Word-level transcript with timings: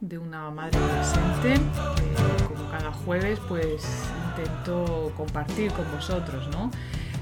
De 0.00 0.16
una 0.16 0.50
madre 0.50 0.78
adolescente 0.78 1.60
que 1.96 2.44
como 2.44 2.70
cada 2.70 2.90
jueves 2.90 3.38
pues 3.48 3.86
intento 4.30 5.12
compartir 5.14 5.70
con 5.72 5.84
vosotros, 5.92 6.48
¿no? 6.48 6.70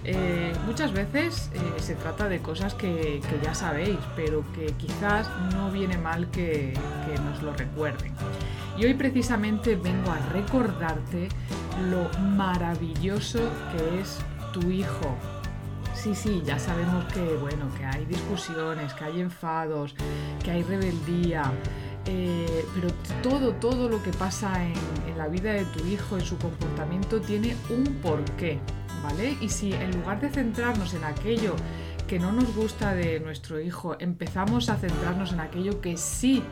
Eh, 0.05 0.52
muchas 0.65 0.93
veces 0.93 1.51
eh, 1.52 1.59
se 1.79 1.97
trata 1.97 2.29
de 2.29 2.38
cosas 2.38 2.74
que, 2.74 3.21
que 3.29 3.41
ya 3.43 3.52
sabéis, 3.52 3.98
pero 4.15 4.45
que 4.55 4.66
quizás 4.74 5.29
no 5.52 5.73
viene 5.73 5.98
mal 5.98 6.30
que, 6.30 6.73
que 7.05 7.21
nos 7.21 7.43
lo 7.43 7.52
recuerden. 7.52 8.12
Y 8.79 8.85
hoy 8.85 8.95
precisamente 8.95 9.74
vengo 9.74 10.12
a 10.12 10.19
recordarte 10.33 11.29
lo 11.91 12.16
maravilloso 12.21 13.41
que 13.73 14.01
es 14.01 14.21
tu 14.52 14.71
hijo. 14.71 15.16
Sí, 15.95 16.15
sí, 16.15 16.43
ya 16.47 16.60
sabemos 16.60 17.05
que 17.12 17.37
bueno, 17.40 17.66
que 17.77 17.85
hay 17.85 18.07
discusiones, 18.07 18.95
que 18.95 19.05
hay 19.05 19.21
enfados, 19.21 19.95
que 20.43 20.52
hay 20.52 20.62
rebeldía, 20.62 21.43
eh, 22.13 22.66
pero 22.75 22.89
todo, 23.23 23.53
todo 23.53 23.89
lo 23.89 24.03
que 24.03 24.11
pasa 24.11 24.65
en, 24.65 24.75
en 25.09 25.16
la 25.16 25.29
vida 25.29 25.53
de 25.53 25.65
tu 25.66 25.87
hijo, 25.87 26.19
en 26.19 26.25
su 26.25 26.37
comportamiento, 26.39 27.21
tiene 27.21 27.55
un 27.69 27.85
porqué, 28.02 28.59
¿vale? 29.05 29.37
Y 29.41 29.49
si 29.49 29.73
en 29.73 29.93
lugar 29.93 30.21
de 30.21 30.29
centrarnos 30.29 30.93
en 30.95 31.05
aquello 31.05 31.55
que 32.09 32.19
no 32.19 32.33
nos 32.33 32.52
gusta 32.57 32.95
de 32.95 33.21
nuestro 33.21 33.61
hijo, 33.61 33.95
empezamos 34.01 34.71
a 34.71 34.77
centrarnos 34.77 35.33
en 35.33 35.39
aquello 35.39 35.80
que 35.80 35.97
sí 35.97 36.43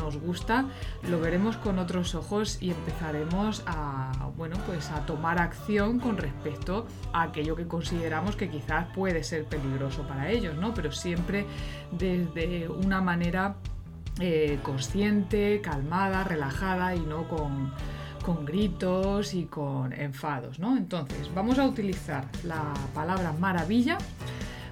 nos 0.00 0.18
gusta, 0.18 0.64
lo 1.08 1.20
veremos 1.20 1.56
con 1.58 1.78
otros 1.78 2.16
ojos 2.16 2.58
y 2.60 2.70
empezaremos 2.70 3.62
a, 3.66 4.10
bueno, 4.36 4.56
pues 4.66 4.90
a 4.90 5.06
tomar 5.06 5.38
acción 5.38 6.00
con 6.00 6.16
respecto 6.16 6.86
a 7.12 7.22
aquello 7.22 7.54
que 7.54 7.68
consideramos 7.68 8.34
que 8.34 8.48
quizás 8.48 8.86
puede 8.94 9.22
ser 9.22 9.44
peligroso 9.44 10.02
para 10.02 10.30
ellos, 10.30 10.56
¿no? 10.56 10.74
Pero 10.74 10.90
siempre 10.90 11.46
desde 11.92 12.68
una 12.68 13.00
manera 13.00 13.56
eh, 14.20 14.58
consciente, 14.62 15.60
calmada, 15.60 16.24
relajada 16.24 16.94
y 16.94 17.00
no 17.00 17.28
con, 17.28 17.72
con 18.24 18.44
gritos 18.44 19.34
y 19.34 19.44
con 19.44 19.92
enfados, 19.92 20.58
¿no? 20.58 20.76
Entonces, 20.76 21.32
vamos 21.34 21.58
a 21.58 21.66
utilizar 21.66 22.26
la 22.44 22.72
palabra 22.94 23.32
maravilla 23.32 23.98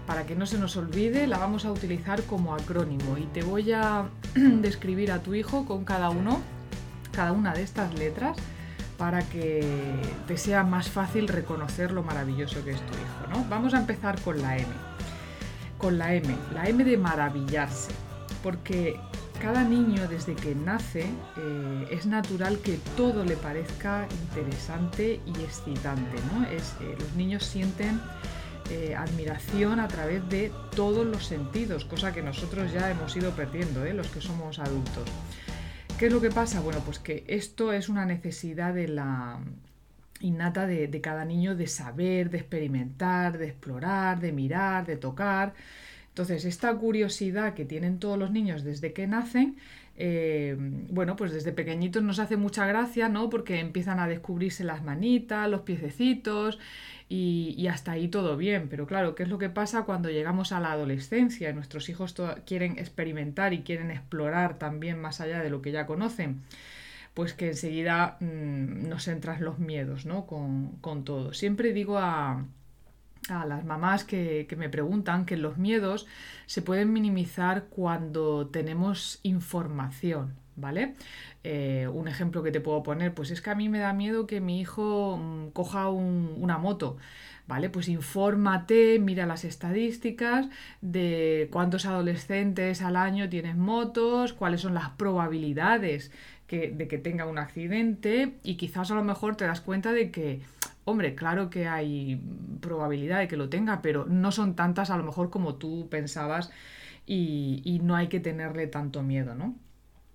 para 0.06 0.26
que 0.26 0.34
no 0.34 0.46
se 0.46 0.58
nos 0.58 0.76
olvide, 0.76 1.26
la 1.26 1.38
vamos 1.38 1.64
a 1.64 1.72
utilizar 1.72 2.22
como 2.24 2.54
acrónimo 2.54 3.18
y 3.18 3.26
te 3.26 3.42
voy 3.42 3.72
a 3.72 4.08
describir 4.34 5.12
a 5.12 5.22
tu 5.22 5.34
hijo 5.34 5.64
con 5.64 5.84
cada 5.84 6.10
uno, 6.10 6.40
cada 7.12 7.32
una 7.32 7.52
de 7.52 7.62
estas 7.62 7.94
letras 7.94 8.36
para 8.96 9.22
que 9.22 9.64
te 10.28 10.36
sea 10.36 10.64
más 10.64 10.88
fácil 10.88 11.28
reconocer 11.28 11.92
lo 11.92 12.02
maravilloso 12.02 12.64
que 12.64 12.70
es 12.70 12.80
tu 12.80 12.94
hijo, 12.94 13.26
¿no? 13.30 13.44
Vamos 13.48 13.74
a 13.74 13.78
empezar 13.78 14.20
con 14.20 14.40
la 14.40 14.56
M. 14.56 14.68
Con 15.78 15.98
la 15.98 16.14
M, 16.14 16.32
la 16.54 16.68
M 16.68 16.84
de 16.84 16.96
maravillarse, 16.96 17.90
porque 18.42 19.00
cada 19.42 19.64
niño 19.64 20.06
desde 20.06 20.36
que 20.36 20.54
nace 20.54 21.04
eh, 21.36 21.88
es 21.90 22.06
natural 22.06 22.60
que 22.60 22.78
todo 22.96 23.24
le 23.24 23.36
parezca 23.36 24.06
interesante 24.22 25.20
y 25.26 25.30
excitante, 25.42 26.16
¿no? 26.32 26.46
Es, 26.46 26.76
eh, 26.80 26.94
los 26.96 27.12
niños 27.16 27.44
sienten 27.44 28.00
eh, 28.70 28.94
admiración 28.94 29.80
a 29.80 29.88
través 29.88 30.26
de 30.28 30.52
todos 30.76 31.04
los 31.04 31.26
sentidos, 31.26 31.84
cosa 31.84 32.12
que 32.12 32.22
nosotros 32.22 32.72
ya 32.72 32.88
hemos 32.88 33.16
ido 33.16 33.32
perdiendo, 33.32 33.84
los 33.84 34.06
que 34.06 34.20
somos 34.20 34.60
adultos. 34.60 35.08
¿Qué 35.98 36.06
es 36.06 36.12
lo 36.12 36.20
que 36.20 36.30
pasa? 36.30 36.60
Bueno, 36.60 36.78
pues 36.84 37.00
que 37.00 37.24
esto 37.26 37.72
es 37.72 37.88
una 37.88 38.06
necesidad 38.06 38.72
de 38.72 38.86
la 38.86 39.40
innata 40.20 40.68
de 40.68 41.00
cada 41.00 41.24
niño 41.24 41.56
de 41.56 41.66
saber, 41.66 42.30
de 42.30 42.38
experimentar, 42.38 43.38
de 43.38 43.48
explorar, 43.48 44.20
de 44.20 44.30
mirar, 44.30 44.86
de 44.86 44.96
tocar. 44.96 45.52
Entonces, 46.12 46.44
esta 46.44 46.74
curiosidad 46.74 47.54
que 47.54 47.64
tienen 47.64 47.98
todos 47.98 48.18
los 48.18 48.30
niños 48.30 48.64
desde 48.64 48.92
que 48.92 49.06
nacen, 49.06 49.56
eh, 49.96 50.56
bueno, 50.58 51.16
pues 51.16 51.32
desde 51.32 51.52
pequeñitos 51.52 52.02
nos 52.02 52.18
hace 52.18 52.36
mucha 52.36 52.66
gracia, 52.66 53.08
¿no? 53.08 53.30
Porque 53.30 53.60
empiezan 53.60 53.98
a 53.98 54.06
descubrirse 54.06 54.62
las 54.62 54.84
manitas, 54.84 55.48
los 55.48 55.62
piececitos 55.62 56.58
y, 57.08 57.66
hasta 57.68 57.92
ahí 57.92 58.08
todo 58.08 58.36
bien. 58.36 58.68
Pero 58.68 58.86
claro, 58.86 59.14
¿qué 59.14 59.22
es 59.22 59.30
lo 59.30 59.38
que 59.38 59.48
pasa 59.48 59.84
cuando 59.84 60.10
llegamos 60.10 60.52
a 60.52 60.60
la 60.60 60.72
adolescencia 60.72 61.50
nuestros 61.54 61.88
hijos 61.88 62.14
quieren 62.44 62.78
experimentar 62.78 63.54
y 63.54 63.62
quieren 63.62 63.90
explorar 63.90 64.58
también 64.58 65.00
más 65.00 65.22
allá 65.22 65.42
de 65.42 65.48
lo 65.48 65.62
que 65.62 65.72
ya 65.72 65.86
conocen? 65.86 66.42
Pues 67.14 67.32
que 67.34 67.48
enseguida 67.48 68.18
mmm, 68.20 68.88
nos 68.88 69.08
entran 69.08 69.42
los 69.44 69.58
miedos, 69.58 70.04
¿no? 70.04 70.26
Con, 70.26 70.72
con 70.82 71.04
todo. 71.04 71.32
Siempre 71.32 71.72
digo 71.72 71.98
a, 71.98 72.44
a 73.28 73.46
las 73.46 73.64
mamás 73.64 74.04
que, 74.04 74.46
que, 74.48 74.56
me 74.56 74.68
preguntan 74.68 75.26
que 75.26 75.36
los 75.36 75.56
miedos 75.58 76.06
se 76.46 76.62
pueden 76.62 76.92
minimizar 76.92 77.64
cuando 77.64 78.48
tenemos 78.48 79.20
información, 79.22 80.34
¿vale? 80.56 80.94
Eh, 81.44 81.88
un 81.92 82.08
ejemplo 82.08 82.42
que 82.42 82.52
te 82.52 82.60
puedo 82.60 82.82
poner, 82.82 83.14
pues 83.14 83.30
es 83.30 83.40
que 83.40 83.50
a 83.50 83.54
mí 83.54 83.68
me 83.68 83.80
da 83.80 83.92
miedo 83.92 84.26
que 84.26 84.40
mi 84.40 84.60
hijo 84.60 85.16
mmm, 85.16 85.48
coja 85.50 85.88
un, 85.88 86.34
una 86.38 86.58
moto. 86.58 86.96
¿Vale? 87.48 87.68
Pues 87.68 87.88
infórmate, 87.88 89.00
mira 89.00 89.26
las 89.26 89.44
estadísticas 89.44 90.46
de 90.80 91.48
cuántos 91.50 91.86
adolescentes 91.86 92.82
al 92.82 92.94
año 92.94 93.28
tienen 93.28 93.58
motos, 93.58 94.32
cuáles 94.32 94.60
son 94.60 94.74
las 94.74 94.90
probabilidades 94.90 96.12
que, 96.46 96.70
de 96.70 96.86
que 96.86 96.98
tenga 96.98 97.26
un 97.26 97.38
accidente 97.38 98.36
y 98.44 98.54
quizás 98.54 98.92
a 98.92 98.94
lo 98.94 99.02
mejor 99.02 99.36
te 99.36 99.44
das 99.44 99.60
cuenta 99.60 99.92
de 99.92 100.12
que 100.12 100.40
Hombre, 100.84 101.14
claro 101.14 101.48
que 101.50 101.68
hay 101.68 102.20
probabilidad 102.60 103.20
de 103.20 103.28
que 103.28 103.36
lo 103.36 103.48
tenga, 103.48 103.82
pero 103.82 104.04
no 104.06 104.32
son 104.32 104.56
tantas 104.56 104.90
a 104.90 104.96
lo 104.96 105.04
mejor 105.04 105.30
como 105.30 105.54
tú 105.54 105.88
pensabas 105.88 106.50
y, 107.06 107.62
y 107.64 107.78
no 107.80 107.94
hay 107.94 108.08
que 108.08 108.20
tenerle 108.20 108.66
tanto 108.66 109.02
miedo, 109.02 109.34
¿no? 109.34 109.54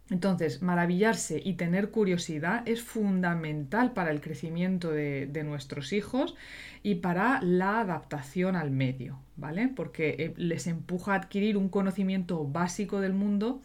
Entonces, 0.09 0.61
maravillarse 0.61 1.41
y 1.43 1.53
tener 1.53 1.91
curiosidad 1.91 2.63
es 2.65 2.81
fundamental 2.81 3.91
para 3.91 4.11
el 4.11 4.21
crecimiento 4.21 4.91
de, 4.91 5.27
de, 5.27 5.43
nuestros 5.43 5.91
hijos 5.91 6.35
y 6.81 6.95
para 6.95 7.41
la 7.41 7.81
adaptación 7.81 8.55
al 8.55 8.71
medio, 8.71 9.19
¿vale? 9.35 9.67
Porque 9.67 10.15
eh, 10.17 10.33
les 10.37 10.67
empuja 10.67 11.13
a 11.13 11.15
adquirir 11.17 11.57
un 11.57 11.67
conocimiento 11.67 12.45
básico 12.45 13.01
del 13.01 13.13
mundo 13.13 13.61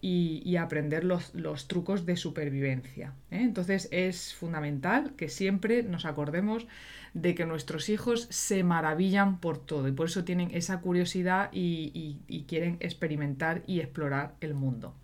y, 0.00 0.56
aprender 0.56 1.04
los, 1.04 1.32
trucos 1.66 2.06
de 2.06 2.16
supervivencia. 2.16 3.14
¿eh? 3.30 3.40
Entonces 3.42 3.88
es 3.90 4.34
fundamental 4.34 5.14
que 5.16 5.28
siempre 5.28 5.82
nos 5.82 6.04
acordemos 6.04 6.66
de 7.14 7.34
que 7.34 7.46
nuestros 7.46 7.88
hijos 7.88 8.28
se 8.30 8.62
maravillan 8.62 9.40
por 9.40 9.58
todo 9.58 9.88
y 9.88 9.92
por 9.92 10.06
eso 10.06 10.24
tienen 10.24 10.50
esa 10.52 10.80
curiosidad 10.80 11.50
y, 11.52 12.20
y 12.28 12.42
quieren 12.44 12.76
experimentar 12.80 13.62
y 13.66 13.80
explorar 13.80 14.34
el 14.40 14.54
mundo. 14.54 14.94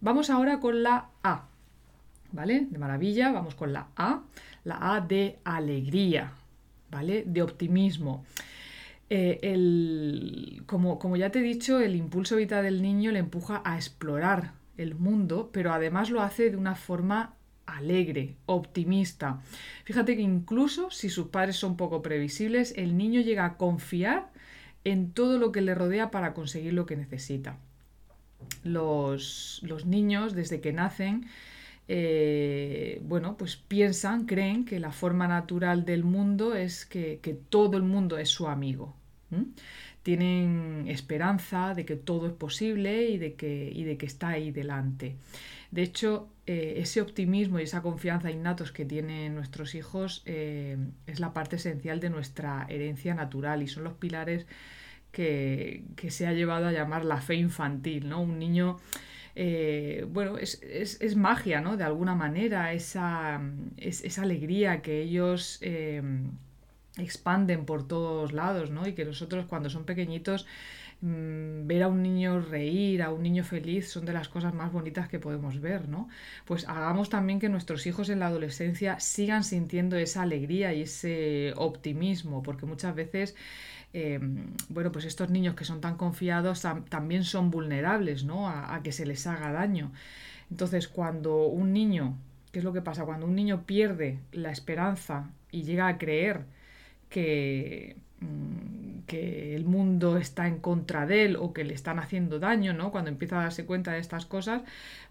Vamos 0.00 0.30
ahora 0.30 0.60
con 0.60 0.82
la 0.82 1.08
A, 1.22 1.46
¿vale? 2.32 2.66
De 2.70 2.78
maravilla, 2.78 3.32
vamos 3.32 3.54
con 3.54 3.72
la 3.72 3.88
A, 3.96 4.22
la 4.64 4.94
A 4.94 5.00
de 5.00 5.38
alegría, 5.44 6.32
¿vale? 6.90 7.24
De 7.26 7.42
optimismo. 7.42 8.24
Eh, 9.14 10.62
como, 10.64 11.16
ya 11.18 11.28
te 11.30 11.40
he 11.40 11.42
dicho, 11.42 11.80
el 11.80 11.96
impulso 11.96 12.36
vital 12.36 12.64
del 12.64 12.80
niño 12.80 13.12
le 13.12 13.18
empuja 13.18 13.60
a 13.62 13.76
explorar 13.76 14.54
el 14.78 14.94
mundo, 14.94 15.50
pero 15.52 15.70
además 15.74 16.08
lo 16.08 16.22
hace 16.22 16.50
de 16.50 16.56
una 16.56 16.76
forma 16.76 17.34
alegre, 17.66 18.36
optimista. 18.46 19.42
Fíjate 19.84 20.16
que 20.16 20.22
incluso 20.22 20.90
si 20.90 21.10
sus 21.10 21.26
padres 21.26 21.56
son 21.56 21.76
poco 21.76 22.00
previsibles, 22.00 22.72
el 22.78 22.96
niño 22.96 23.20
llega 23.20 23.44
a 23.44 23.58
confiar 23.58 24.30
en 24.84 25.12
todo 25.12 25.36
lo 25.36 25.52
que 25.52 25.60
le 25.60 25.74
rodea 25.74 26.10
para 26.10 26.32
conseguir 26.32 26.72
lo 26.72 26.86
que 26.86 26.96
necesita. 26.96 27.58
Los, 28.64 29.62
niños, 29.84 30.34
desde 30.34 30.62
que 30.62 30.72
nacen, 30.72 31.26
eh, 31.86 33.02
bueno, 33.04 33.36
pues 33.36 33.56
piensan, 33.56 34.24
creen 34.24 34.64
que 34.64 34.80
la 34.80 34.90
forma 34.90 35.28
natural 35.28 35.84
del 35.84 36.02
mundo 36.02 36.54
es 36.54 36.86
que 36.86 37.38
todo 37.50 37.76
el 37.76 37.82
mundo 37.82 38.16
es 38.16 38.30
su 38.30 38.48
amigo. 38.48 38.96
Tienen 40.02 40.84
esperanza 40.88 41.74
de 41.74 41.84
que 41.84 41.96
todo 41.96 42.26
es 42.26 42.32
posible 42.32 43.08
y 43.08 43.18
de 43.18 43.34
que, 43.34 43.70
y 43.72 43.84
de 43.84 43.96
que 43.96 44.06
está 44.06 44.28
ahí 44.28 44.50
delante. 44.50 45.16
De 45.72 45.82
hecho, 45.82 46.28
eh, 46.46 46.74
ese 46.76 47.00
optimismo 47.00 47.58
y 47.58 47.62
esa 47.62 47.80
confianza 47.80 48.30
innatos 48.30 48.72
que 48.72 48.84
tienen 48.84 49.34
nuestros 49.34 49.74
hijos 49.74 50.22
eh, 50.26 50.76
es 51.06 51.18
la 51.18 51.32
parte 51.32 51.56
esencial 51.56 51.98
de 51.98 52.10
nuestra 52.10 52.66
herencia 52.68 53.14
natural 53.14 53.62
y 53.62 53.68
son 53.68 53.84
los 53.84 53.94
pilares 53.94 54.46
que, 55.12 55.84
se 56.08 56.26
ha 56.26 56.32
llevado 56.32 56.66
a 56.66 56.72
llamar 56.72 57.04
la 57.06 57.20
fe 57.22 57.36
infantil, 57.36 58.08
¿no? 58.08 58.20
Un 58.20 58.38
niño, 58.38 58.78
eh, 59.34 60.06
bueno, 60.10 60.36
es, 60.38 61.16
magia, 61.16 61.60
¿no? 61.62 61.76
De 61.76 61.84
alguna 61.84 62.14
manera, 62.14 62.72
esa, 62.72 63.40
esa 63.78 64.22
alegría 64.22 64.82
que 64.82 65.00
ellos 65.02 65.60
expanden 66.98 67.64
por 67.64 67.86
todos 67.86 68.32
lados, 68.32 68.70
¿no? 68.70 68.86
Y 68.86 68.94
que 68.94 69.04
nosotros 69.04 69.46
cuando 69.46 69.70
son 69.70 69.84
pequeñitos 69.84 70.46
Mm, 71.02 71.66
ver 71.66 71.82
a 71.82 71.88
un 71.88 72.00
niño 72.00 72.40
reír, 72.40 73.02
a 73.02 73.10
un 73.10 73.24
niño 73.24 73.42
feliz, 73.42 73.90
son 73.90 74.04
de 74.06 74.12
las 74.12 74.28
cosas 74.28 74.54
más 74.54 74.70
bonitas 74.72 75.08
que 75.08 75.18
podemos 75.18 75.60
ver, 75.60 75.88
¿no? 75.88 76.08
Pues 76.44 76.68
hagamos 76.68 77.08
también 77.10 77.40
que 77.40 77.48
nuestros 77.48 77.86
hijos 77.88 78.08
en 78.08 78.20
la 78.20 78.28
adolescencia 78.28 79.00
sigan 79.00 79.42
sintiendo 79.42 79.96
esa 79.96 80.22
alegría 80.22 80.72
y 80.72 80.82
ese 80.82 81.54
optimismo, 81.56 82.42
porque 82.44 82.66
muchas 82.66 82.94
veces, 82.94 83.34
em, 83.92 84.54
bueno, 84.68 84.92
pues 84.92 85.04
estos 85.04 85.28
niños 85.30 85.56
que 85.56 85.64
son 85.64 85.80
tan 85.80 85.96
confiados 85.96 86.62
también 86.88 87.24
son 87.24 87.50
vulnerables, 87.50 88.24
¿no? 88.24 88.48
A, 88.48 88.74
a 88.74 88.82
que 88.84 88.92
se 88.92 89.04
les 89.04 89.26
haga 89.26 89.50
daño. 89.52 89.92
Entonces, 90.50 90.86
cuando 90.88 91.46
un 91.46 91.72
niño, 91.72 92.16
¿qué 92.52 92.60
es 92.60 92.64
lo 92.64 92.72
que 92.72 92.82
pasa? 92.82 93.04
Cuando 93.04 93.26
un 93.26 93.34
niño 93.34 93.64
pierde 93.66 94.20
la 94.32 94.52
esperanza 94.52 95.30
y 95.50 95.64
llega 95.64 95.88
a 95.88 95.98
creer 95.98 96.44
que 97.12 97.96
Mm, 98.22 99.02
que 99.06 99.54
el 99.56 99.64
mundo 99.64 100.16
está 100.16 100.46
en 100.46 100.58
contra 100.60 101.06
de 101.06 101.24
él 101.24 101.36
o 101.36 101.52
que 101.52 101.64
le 101.64 101.74
están 101.74 101.98
haciendo 101.98 102.38
daño, 102.38 102.72
¿no? 102.72 102.92
Cuando 102.92 103.10
empieza 103.10 103.38
a 103.40 103.42
darse 103.44 103.66
cuenta 103.66 103.92
de 103.92 103.98
estas 103.98 104.26
cosas, 104.26 104.62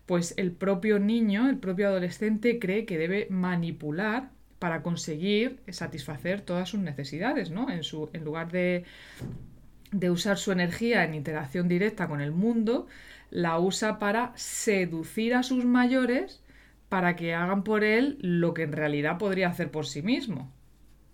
pues 0.05 0.33
el 0.37 0.51
propio 0.51 0.97
niño, 0.99 1.49
el 1.49 1.57
propio 1.57 1.87
adolescente 1.89 2.57
cree 2.59 2.85
que 2.85 2.97
debe 2.97 3.27
manipular 3.29 4.29
para 4.59 4.81
conseguir 4.81 5.59
satisfacer 5.69 6.41
todas 6.41 6.69
sus 6.69 6.79
necesidades, 6.79 7.51
¿no? 7.51 7.69
En, 7.69 7.83
su, 7.83 8.09
lugar 8.23 8.51
de 8.51 8.85
usar 10.09 10.37
su 10.37 10.51
energía 10.51 11.03
en 11.03 11.13
interacción 11.15 11.67
directa 11.67 12.07
con 12.07 12.21
el 12.21 12.31
mundo, 12.31 12.87
la 13.29 13.59
usa 13.59 13.99
para 13.99 14.31
seducir 14.35 15.35
a 15.35 15.43
sus 15.43 15.65
mayores 15.65 16.41
para 16.89 17.15
que 17.15 17.33
hagan 17.33 17.63
por 17.63 17.83
él 17.83 18.17
lo 18.21 18.53
que 18.53 18.63
en 18.63 18.73
realidad 18.73 19.17
podría 19.17 19.49
hacer 19.49 19.71
por 19.71 19.85
sí 19.85 20.01
mismo. 20.01 20.51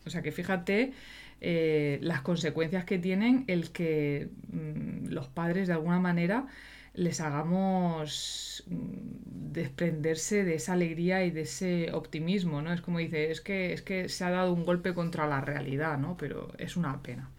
O 0.08 0.10
sea 0.10 0.22
que 0.22 0.32
fíjate 0.32 0.94
eh, 1.40 2.00
las 2.02 2.22
consecuencias 2.22 2.86
que 2.86 2.98
tienen 2.98 3.44
el 3.48 3.72
que 3.72 4.30
mm, 4.52 5.10
los 5.10 5.28
padres 5.28 5.68
de 5.68 5.74
alguna 5.74 6.00
manera 6.00 6.48
les 6.96 7.22
hagamos 7.22 8.64
mm, 8.68 9.54
desprenderse 9.54 10.44
de 10.44 10.56
esa 10.56 10.74
alegría 10.74 11.24
y 11.26 11.32
de 11.32 11.42
ese 11.42 11.92
optimismo, 11.94 12.62
¿no? 12.62 12.74
Es 12.74 12.82
como 12.82 12.98
dice, 12.98 13.30
es 13.32 13.42
que, 13.42 13.74
es 13.74 13.84
que 13.84 14.10
se 14.10 14.24
ha 14.24 14.32
dado 14.32 14.52
un 14.54 14.66
golpe 14.66 14.94
contra 14.96 15.28
la 15.28 15.42
realidad, 15.42 16.00
¿no? 16.00 16.18
Pero 16.18 16.54
es 16.58 16.76
una 16.76 17.04
pena. 17.04 17.30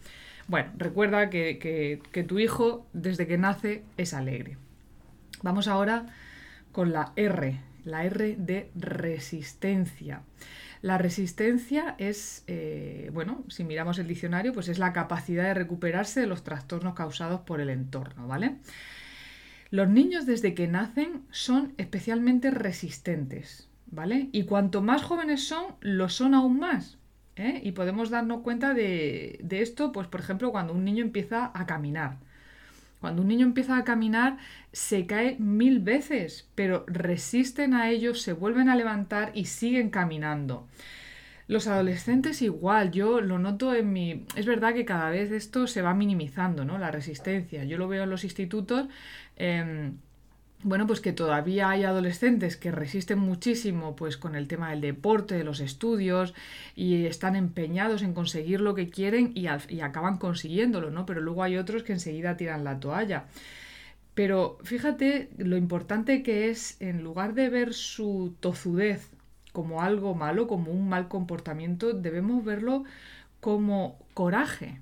Bueno, 0.46 0.70
recuerda 0.78 1.28
que, 1.28 1.58
que 1.58 2.22
tu 2.22 2.38
hijo 2.38 2.86
desde 2.92 3.26
que 3.26 3.36
nace 3.36 3.82
es 3.96 4.14
alegre. 4.14 4.56
Vamos 5.42 5.68
ahora 5.68 6.06
con 6.72 6.92
la 6.92 7.12
R, 7.16 7.60
la 7.84 8.04
R 8.04 8.36
de 8.38 8.70
resistencia. 8.76 10.22
La 10.80 10.98
resistencia 10.98 11.94
es, 11.98 12.44
eh, 12.46 13.10
bueno, 13.12 13.44
si 13.48 13.64
miramos 13.64 13.98
el 13.98 14.06
diccionario, 14.06 14.52
pues 14.52 14.68
es 14.68 14.78
la 14.78 14.92
capacidad 14.92 15.44
de 15.44 15.54
recuperarse 15.54 16.20
de 16.20 16.26
los 16.26 16.44
trastornos 16.44 16.94
causados 16.94 17.40
por 17.40 17.60
el 17.60 17.70
entorno, 17.70 18.28
¿vale? 18.28 18.56
Los 19.70 19.88
niños 19.88 20.24
desde 20.24 20.54
que 20.54 20.68
nacen 20.68 21.22
son 21.30 21.74
especialmente 21.76 22.50
resistentes, 22.50 23.68
¿vale? 23.86 24.28
Y 24.32 24.44
cuanto 24.44 24.80
más 24.80 25.02
jóvenes 25.02 25.46
son, 25.46 25.74
lo 25.80 26.08
son 26.08 26.34
aún 26.34 26.58
más. 26.58 26.98
¿eh? 27.36 27.60
Y 27.62 27.72
podemos 27.72 28.10
darnos 28.10 28.42
cuenta 28.42 28.74
de, 28.74 29.38
de 29.42 29.62
esto, 29.62 29.92
pues 29.92 30.08
por 30.08 30.20
ejemplo, 30.20 30.52
cuando 30.52 30.72
un 30.72 30.84
niño 30.84 31.04
empieza 31.04 31.50
a 31.54 31.66
caminar. 31.66 32.18
Cuando 33.00 33.22
un 33.22 33.28
niño 33.28 33.46
empieza 33.46 33.76
a 33.76 33.84
caminar, 33.84 34.38
se 34.72 35.06
cae 35.06 35.36
mil 35.38 35.80
veces, 35.80 36.48
pero 36.54 36.84
resisten 36.88 37.74
a 37.74 37.90
ello, 37.90 38.14
se 38.14 38.32
vuelven 38.32 38.68
a 38.68 38.76
levantar 38.76 39.30
y 39.34 39.46
siguen 39.46 39.90
caminando. 39.90 40.66
Los 41.46 41.66
adolescentes 41.66 42.42
igual, 42.42 42.90
yo 42.90 43.22
lo 43.22 43.38
noto 43.38 43.74
en 43.74 43.92
mi... 43.92 44.26
Es 44.36 44.44
verdad 44.44 44.74
que 44.74 44.84
cada 44.84 45.08
vez 45.10 45.30
esto 45.32 45.66
se 45.66 45.80
va 45.80 45.94
minimizando, 45.94 46.64
¿no? 46.66 46.76
La 46.76 46.90
resistencia. 46.90 47.64
Yo 47.64 47.78
lo 47.78 47.88
veo 47.88 48.02
en 48.02 48.10
los 48.10 48.24
institutos. 48.24 48.88
Em, 49.36 49.96
bueno, 50.62 50.86
pues 50.86 51.00
que 51.00 51.12
todavía 51.12 51.70
hay 51.70 51.84
adolescentes 51.84 52.56
que 52.56 52.72
resisten 52.72 53.18
muchísimo 53.18 53.94
pues 53.94 54.16
con 54.16 54.34
el 54.34 54.48
tema 54.48 54.70
del 54.70 54.80
deporte, 54.80 55.36
de 55.36 55.44
los 55.44 55.60
estudios 55.60 56.34
y 56.74 57.06
están 57.06 57.36
empeñados 57.36 58.02
en 58.02 58.12
conseguir 58.12 58.60
lo 58.60 58.74
que 58.74 58.88
quieren 58.88 59.32
y, 59.34 59.46
y 59.68 59.80
acaban 59.80 60.18
consiguiéndolo, 60.18 60.90
¿no? 60.90 61.06
Pero 61.06 61.20
luego 61.20 61.44
hay 61.44 61.56
otros 61.56 61.84
que 61.84 61.92
enseguida 61.92 62.36
tiran 62.36 62.64
la 62.64 62.80
toalla. 62.80 63.26
Pero 64.14 64.58
fíjate 64.64 65.30
lo 65.36 65.56
importante 65.56 66.24
que 66.24 66.50
es, 66.50 66.76
en 66.80 67.04
lugar 67.04 67.34
de 67.34 67.50
ver 67.50 67.72
su 67.72 68.34
tozudez 68.40 69.10
como 69.52 69.80
algo 69.80 70.16
malo, 70.16 70.48
como 70.48 70.72
un 70.72 70.88
mal 70.88 71.06
comportamiento, 71.06 71.92
debemos 71.92 72.44
verlo 72.44 72.82
como 73.40 73.96
coraje, 74.14 74.80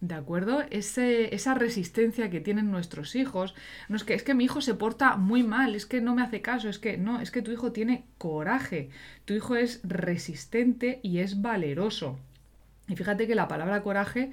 ¿De 0.00 0.14
acuerdo? 0.14 0.62
esa 0.70 1.54
resistencia 1.54 2.30
que 2.30 2.40
tienen 2.40 2.70
nuestros 2.70 3.14
hijos. 3.16 3.54
No 3.88 3.96
es 3.96 4.04
que 4.04 4.14
es 4.14 4.22
que 4.22 4.34
mi 4.34 4.44
hijo 4.44 4.62
se 4.62 4.74
porta 4.74 5.16
muy 5.16 5.42
mal, 5.42 5.74
es 5.74 5.84
que 5.84 6.00
no 6.00 6.14
me 6.14 6.22
hace 6.22 6.40
caso, 6.40 6.70
es 6.70 6.78
que 6.78 6.96
no, 6.96 7.20
es 7.20 7.30
que 7.30 7.42
tu 7.42 7.52
hijo 7.52 7.72
tiene 7.72 8.04
coraje. 8.16 8.88
Tu 9.26 9.34
hijo 9.34 9.56
es 9.56 9.80
resistente 9.84 11.00
y 11.02 11.18
es 11.18 11.42
valeroso. 11.42 12.18
Y 12.88 12.96
fíjate 12.96 13.26
que 13.26 13.34
la 13.34 13.46
palabra 13.46 13.82
coraje 13.82 14.32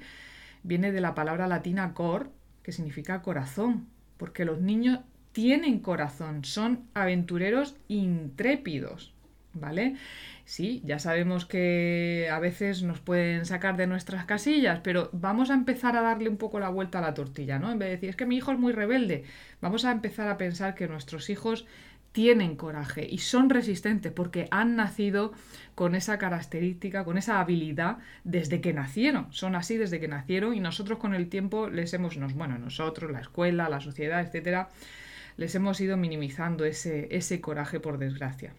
viene 0.62 0.90
de 0.90 1.02
la 1.02 1.14
palabra 1.14 1.46
latina 1.46 1.92
cor, 1.92 2.30
que 2.62 2.72
significa 2.72 3.22
corazón, 3.22 3.88
porque 4.16 4.46
los 4.46 4.60
niños 4.60 5.00
tienen 5.32 5.80
corazón, 5.80 6.44
son 6.44 6.88
aventureros 6.94 7.76
intrépidos, 7.88 9.12
¿vale? 9.52 9.96
Sí, 10.44 10.80
ya 10.84 10.98
sabemos 10.98 11.44
que 11.44 12.28
a 12.32 12.38
veces 12.38 12.82
nos 12.82 13.00
pueden 13.00 13.44
sacar 13.44 13.76
de 13.76 13.86
nuestras 13.86 14.24
casillas, 14.24 14.80
pero 14.82 15.10
vamos 15.12 15.50
a 15.50 15.54
empezar 15.54 15.96
a 15.96 16.02
darle 16.02 16.28
un 16.30 16.38
poco 16.38 16.58
la 16.58 16.70
vuelta 16.70 16.98
a 16.98 17.02
la 17.02 17.14
tortilla, 17.14 17.58
¿no? 17.58 17.70
En 17.70 17.78
vez 17.78 17.88
de 17.88 17.94
decir, 17.96 18.08
es 18.08 18.16
que 18.16 18.26
mi 18.26 18.36
hijo 18.36 18.52
es 18.52 18.58
muy 18.58 18.72
rebelde, 18.72 19.24
vamos 19.60 19.84
a 19.84 19.92
empezar 19.92 20.28
a 20.28 20.38
pensar 20.38 20.74
que 20.74 20.88
nuestros 20.88 21.28
hijos 21.28 21.66
tienen 22.12 22.56
coraje 22.56 23.06
y 23.08 23.18
son 23.18 23.50
resistentes 23.50 24.12
porque 24.12 24.48
han 24.50 24.76
nacido 24.76 25.32
con 25.74 25.94
esa 25.94 26.18
característica, 26.18 27.04
con 27.04 27.18
esa 27.18 27.40
habilidad 27.40 27.98
desde 28.24 28.60
que 28.60 28.72
nacieron. 28.72 29.32
Son 29.32 29.54
así 29.54 29.76
desde 29.76 30.00
que 30.00 30.08
nacieron 30.08 30.54
y 30.54 30.60
nosotros 30.60 30.98
con 30.98 31.14
el 31.14 31.28
tiempo 31.28 31.68
les 31.68 31.92
hemos, 31.94 32.16
nos, 32.16 32.34
bueno, 32.34 32.58
nosotros, 32.58 33.10
la 33.10 33.20
escuela, 33.20 33.68
la 33.68 33.80
sociedad, 33.80 34.20
etcétera, 34.22 34.70
les 35.36 35.54
hemos 35.54 35.80
ido 35.80 35.96
minimizando 35.96 36.64
ese, 36.64 37.08
ese 37.16 37.40
coraje 37.40 37.80
por 37.80 37.98
desgracia. 37.98 38.54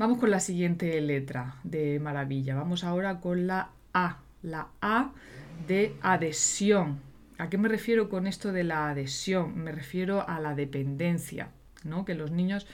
Vamos 0.00 0.16
con 0.16 0.30
la 0.30 0.40
siguiente 0.40 0.98
letra 1.02 1.56
de 1.62 2.00
maravilla. 2.00 2.54
Vamos 2.54 2.84
ahora 2.84 3.20
con 3.20 3.46
la 3.46 3.68
A. 3.92 4.20
La 4.42 4.68
A 4.80 5.12
de 5.68 5.94
adhesión. 6.00 7.00
¿A 7.36 7.50
qué 7.50 7.58
me 7.58 7.68
refiero 7.68 8.08
con 8.08 8.26
esto 8.26 8.50
de 8.50 8.64
la 8.64 8.88
adhesión? 8.88 9.58
Me 9.58 9.72
refiero 9.72 10.26
a 10.26 10.40
la 10.40 10.54
dependencia, 10.54 11.50
¿no? 11.84 12.06
Que 12.06 12.14
los 12.14 12.30
niños 12.30 12.66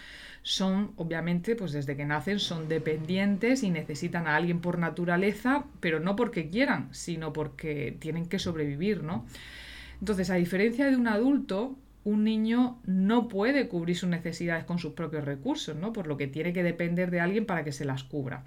son, 0.42 0.92
obviamente, 0.94 1.56
pues 1.56 1.72
desde 1.72 1.96
que 1.96 2.04
nacen 2.04 2.38
son 2.38 2.68
dependientes 2.68 3.64
y 3.64 3.70
necesitan 3.70 4.28
a 4.28 4.36
alguien 4.36 4.60
por 4.60 4.78
naturaleza, 4.78 5.64
pero 5.80 5.98
no 5.98 6.14
porque 6.14 6.48
quieran, 6.48 6.90
sino 6.92 7.32
porque 7.32 7.96
tienen 7.98 8.26
que 8.26 8.38
sobrevivir, 8.38 9.02
¿no? 9.02 9.26
Entonces, 9.98 10.30
a 10.30 10.36
diferencia 10.36 10.86
de 10.86 10.94
un 10.94 11.08
adulto, 11.08 11.76
un 12.06 12.22
niño 12.22 12.80
no 12.84 13.26
puede 13.26 13.66
cubrir 13.66 13.96
sus 13.96 14.08
necesidades 14.08 14.62
con 14.62 14.78
sus 14.78 14.92
propios 14.92 15.24
recursos, 15.24 15.74
¿no? 15.74 15.92
Por 15.92 16.06
lo 16.06 16.16
que 16.16 16.28
tiene 16.28 16.52
que 16.52 16.62
depender 16.62 17.10
de 17.10 17.18
alguien 17.18 17.46
para 17.46 17.64
que 17.64 17.72
se 17.72 17.84
las 17.84 18.04
cubra. 18.04 18.44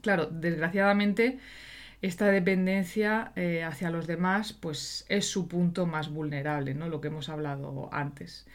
Claro, 0.00 0.26
desgraciadamente 0.26 1.40
esta 2.02 2.26
dependencia 2.26 3.32
eh, 3.34 3.64
hacia 3.64 3.90
los 3.90 4.06
demás 4.06 4.52
pues 4.52 5.04
es 5.08 5.26
su 5.26 5.48
punto 5.48 5.86
más 5.86 6.08
vulnerable, 6.08 6.72
¿no? 6.72 6.88
Lo 6.88 7.00
que 7.00 7.08
hemos 7.08 7.28
hablado 7.28 7.88
antes. 7.92 8.46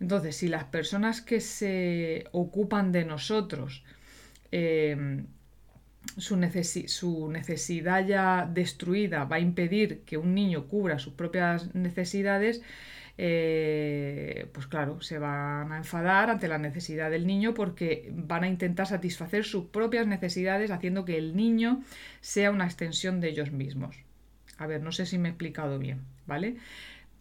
Entonces, 0.00 0.34
si 0.34 0.48
las 0.48 0.64
personas 0.64 1.20
que 1.20 1.40
se 1.40 2.24
ocupan 2.32 2.90
de 2.90 3.04
nosotros 3.04 3.84
em, 4.50 5.26
su, 6.16 6.40
su, 6.88 7.30
necesidad 7.30 8.04
ya 8.04 8.50
destruida 8.52 9.26
va 9.26 9.36
a 9.36 9.40
impedir 9.40 10.00
que 10.00 10.16
un 10.16 10.34
niño 10.34 10.66
cubra 10.66 10.98
sus 10.98 11.12
propias 11.12 11.72
necesidades, 11.72 12.62
eh, 13.22 14.48
pues 14.54 14.66
claro, 14.66 15.02
se 15.02 15.18
van 15.18 15.72
a 15.72 15.76
enfadar 15.76 16.30
ante 16.30 16.48
la 16.48 16.56
necesidad 16.56 17.10
del 17.10 17.26
niño 17.26 17.52
porque 17.52 18.10
van 18.14 18.44
a 18.44 18.48
intentar 18.48 18.86
satisfacer 18.86 19.44
sus 19.44 19.66
propias 19.66 20.06
necesidades 20.06 20.70
haciendo 20.70 21.04
que 21.04 21.18
el 21.18 21.36
niño 21.36 21.82
sea 22.22 22.50
una 22.50 22.64
extensión 22.64 23.20
de 23.20 23.28
ellos 23.28 23.52
mismos. 23.52 23.94
A 24.56 24.66
ver, 24.66 24.80
no 24.80 24.90
sé 24.90 25.04
si 25.04 25.18
me 25.18 25.28
he 25.28 25.32
explicado 25.32 25.78
bien, 25.78 26.00
¿vale? 26.26 26.56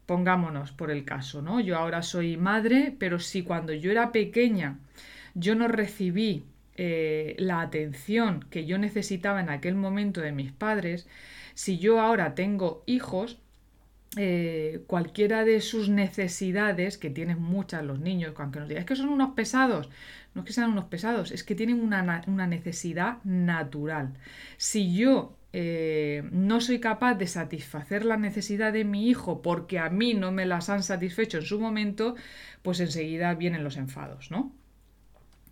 Pongámonos 0.06 0.72
por 0.72 0.90
el 0.90 1.04
caso, 1.04 1.42
¿no? 1.42 1.60
Yo 1.60 1.76
ahora 1.78 2.02
soy 2.02 2.38
madre, 2.38 2.96
pero 2.98 3.20
si 3.20 3.44
cuando 3.44 3.74
yo 3.74 3.92
era 3.92 4.14
pequeña 4.14 4.80
yo 5.34 5.54
no 5.54 5.68
recibí 5.68 6.46
eh, 6.78 7.36
la 7.40 7.60
atención 7.60 8.46
que 8.50 8.66
yo 8.66 8.78
necesitaba 8.78 9.42
en 9.42 9.50
aquel 9.50 9.76
momento 9.76 10.22
de 10.22 10.32
mis 10.32 10.54
padres, 10.54 11.10
si 11.56 11.78
yo 11.78 12.00
ahora 12.00 12.36
tengo 12.36 12.84
hijos, 12.86 13.38
eh, 14.18 14.84
cualquiera 14.88 15.46
de 15.46 15.62
sus 15.62 15.90
necesidades, 15.90 16.98
que 16.98 17.12
tienen 17.12 17.42
muchas 17.42 17.84
los 17.84 18.00
niños, 18.00 18.34
aunque 18.38 18.60
nos 18.60 18.68
digan 18.68 18.86
que 18.86 18.96
son 18.96 19.10
unos 19.10 19.36
pesados, 19.36 19.90
no 20.34 20.42
es 20.42 20.48
que 20.48 20.54
sean 20.54 20.72
unos 20.72 20.86
pesados, 20.86 21.32
es 21.32 21.44
que 21.44 21.56
tienen 21.56 21.80
una, 21.80 22.24
una 22.28 22.48
necesidad 22.48 23.24
natural. 23.24 24.14
Si 24.58 24.96
yo 24.96 25.38
eh, 25.54 26.28
no 26.32 26.60
soy 26.60 26.80
capaz 26.80 27.16
de 27.16 27.28
satisfacer 27.28 28.04
la 28.06 28.18
necesidad 28.18 28.74
de 28.74 28.84
mi 28.84 29.10
hijo 29.10 29.42
porque 29.42 29.80
a 29.80 29.90
mí 29.90 30.14
no 30.16 30.32
me 30.32 30.46
las 30.46 30.70
han 30.70 30.84
satisfecho 30.84 31.38
en 31.38 31.46
su 31.46 31.60
momento, 31.60 32.16
pues 32.64 32.80
enseguida 32.80 33.34
vienen 33.36 33.64
los 33.64 33.78
enfados, 33.78 34.32
¿no? 34.32 34.52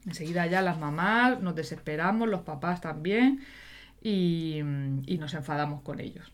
Enseguida 0.06 0.48
ya 0.48 0.62
las 0.62 0.80
mamás 0.80 1.42
nos 1.42 1.56
desesperamos, 1.56 2.30
los 2.30 2.42
papás 2.42 2.82
también, 2.82 3.42
y 4.02 4.62
nos 4.64 5.34
enfadamos 5.34 5.82
con 5.82 6.00
ellos. 6.00 6.32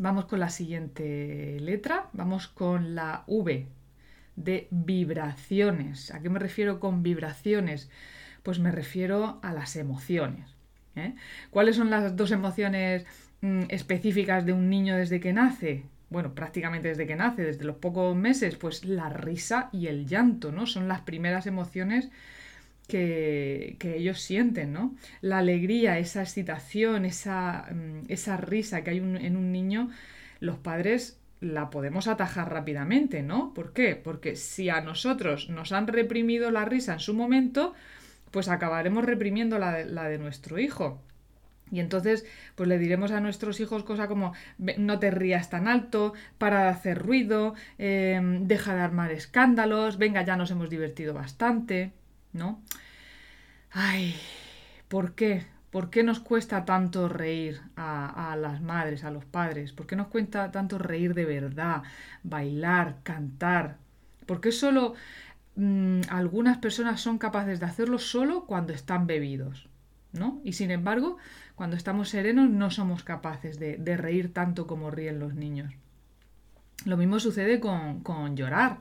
Vamos 0.00 0.26
con 0.26 0.38
la 0.38 0.48
siguiente 0.48 1.58
letra. 1.58 2.08
Vamos 2.12 2.46
con 2.46 2.94
la 2.94 3.24
V 3.26 3.66
de 4.36 4.68
vibraciones. 4.70 6.14
¿A 6.14 6.20
qué 6.20 6.30
me 6.30 6.38
refiero 6.38 6.78
con 6.78 7.02
vibraciones? 7.02 7.90
Pues 8.44 8.60
me 8.60 8.70
refiero 8.70 9.40
a 9.42 9.52
las 9.52 9.74
emociones. 9.74 10.54
¿eh? 10.94 11.16
¿Cuáles 11.50 11.74
son 11.74 11.90
las 11.90 12.14
dos 12.14 12.30
emociones 12.30 13.06
mm, 13.40 13.62
específicas 13.70 14.46
de 14.46 14.52
un 14.52 14.70
niño 14.70 14.96
desde 14.96 15.18
que 15.18 15.32
nace? 15.32 15.82
Bueno, 16.10 16.32
prácticamente 16.32 16.86
desde 16.86 17.08
que 17.08 17.16
nace, 17.16 17.42
desde 17.42 17.64
los 17.64 17.78
pocos 17.78 18.14
meses, 18.14 18.54
pues 18.54 18.84
la 18.84 19.08
risa 19.08 19.68
y 19.72 19.88
el 19.88 20.06
llanto, 20.06 20.52
¿no? 20.52 20.66
Son 20.66 20.86
las 20.86 21.00
primeras 21.00 21.48
emociones 21.48 22.08
que, 22.88 23.76
ellos 23.82 24.20
sienten, 24.20 24.72
¿no? 24.72 24.96
La 25.20 25.38
alegría, 25.38 25.98
esa 25.98 26.22
excitación, 26.22 27.04
esa, 27.04 27.66
mm, 27.72 28.06
esa 28.08 28.36
risa 28.36 28.82
que 28.82 28.90
hay 28.90 28.98
en 28.98 29.36
un 29.36 29.52
niño, 29.52 29.90
los 30.40 30.58
padres 30.58 31.18
la 31.40 31.70
podemos 31.70 32.08
atajar 32.08 32.52
rápidamente, 32.52 33.22
¿no? 33.22 33.54
¿Por 33.54 33.72
qué? 33.72 33.94
Porque 33.94 34.36
si 34.36 34.70
a 34.70 34.80
nosotros 34.80 35.48
nos 35.50 35.72
han 35.72 35.86
reprimido 35.86 36.50
la 36.50 36.64
risa 36.64 36.94
en 36.94 37.00
su 37.00 37.14
momento, 37.14 37.74
pues 38.30 38.48
acabaremos 38.48 39.04
reprimiendo 39.04 39.58
la 39.58 39.72
de, 39.72 40.18
nuestro 40.18 40.58
hijo. 40.58 41.00
Y 41.70 41.80
entonces, 41.80 42.24
pues 42.54 42.68
le 42.68 42.78
diremos 42.78 43.12
a 43.12 43.20
nuestros 43.20 43.60
hijos 43.60 43.84
cosas 43.84 44.08
como 44.08 44.32
no 44.78 44.98
te 44.98 45.10
rías 45.10 45.50
tan 45.50 45.68
alto, 45.68 46.14
para 46.38 46.62
de 46.64 46.68
hacer 46.70 46.98
ruido, 46.98 47.54
em, 47.78 48.46
deja 48.46 48.74
de 48.74 48.80
armar 48.80 49.12
escándalos, 49.12 49.98
venga, 49.98 50.22
ya 50.22 50.36
nos 50.36 50.50
hemos 50.50 50.70
divertido 50.70 51.14
bastante. 51.14 51.92
¿No? 52.38 52.62
Ay, 53.70 54.14
¿por 54.88 55.14
qué? 55.14 55.46
¿Por 55.70 55.90
qué 55.90 56.02
nos 56.02 56.20
cuesta 56.20 56.64
tanto 56.64 57.08
reír 57.08 57.60
a, 57.76 58.36
las 58.40 58.62
madres, 58.62 59.04
a 59.04 59.10
los 59.10 59.26
padres? 59.26 59.72
¿Por 59.72 59.86
qué 59.86 59.96
nos 59.96 60.06
cuesta 60.08 60.50
tanto 60.50 60.78
reír 60.78 61.12
de 61.12 61.26
verdad, 61.26 61.82
bailar, 62.22 62.96
cantar? 63.02 63.76
¿Por 64.24 64.40
qué 64.40 64.50
solo 64.50 64.94
mm, 65.56 66.00
algunas 66.08 66.56
personas 66.58 67.02
son 67.02 67.18
capaces 67.18 67.60
de 67.60 67.66
hacerlo 67.66 67.98
solo 67.98 68.46
cuando 68.46 68.72
están 68.72 69.06
bebidos? 69.06 69.68
¿no? 70.12 70.40
Y 70.44 70.54
sin 70.54 70.70
embargo, 70.70 71.18
cuando 71.54 71.76
estamos 71.76 72.08
serenos 72.08 72.48
no 72.50 72.70
somos 72.70 73.04
capaces 73.04 73.58
de, 73.58 73.96
reír 73.96 74.32
tanto 74.32 74.66
como 74.66 74.90
ríen 74.90 75.18
los 75.18 75.34
niños. 75.34 75.74
Lo 76.84 76.96
mismo 76.96 77.20
sucede 77.20 77.60
con, 77.60 78.02
con 78.02 78.36
llorar. 78.36 78.78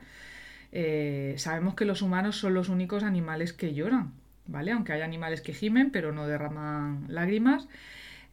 Eh, 0.80 1.34
sabemos 1.38 1.74
que 1.74 1.86
los 1.86 2.04
humanos 2.04 2.36
son 2.36 2.54
los 2.54 2.70
únicos 2.70 3.02
animales 3.02 3.52
que 3.52 3.74
lloran, 3.74 4.14
¿vale? 4.46 4.72
Aunque 4.72 4.94
hay 4.94 5.02
animales 5.02 5.42
que 5.42 5.52
gimen, 5.52 5.90
pero 5.90 6.12
no 6.12 6.28
derraman 6.28 7.06
lágrimas. 7.08 7.68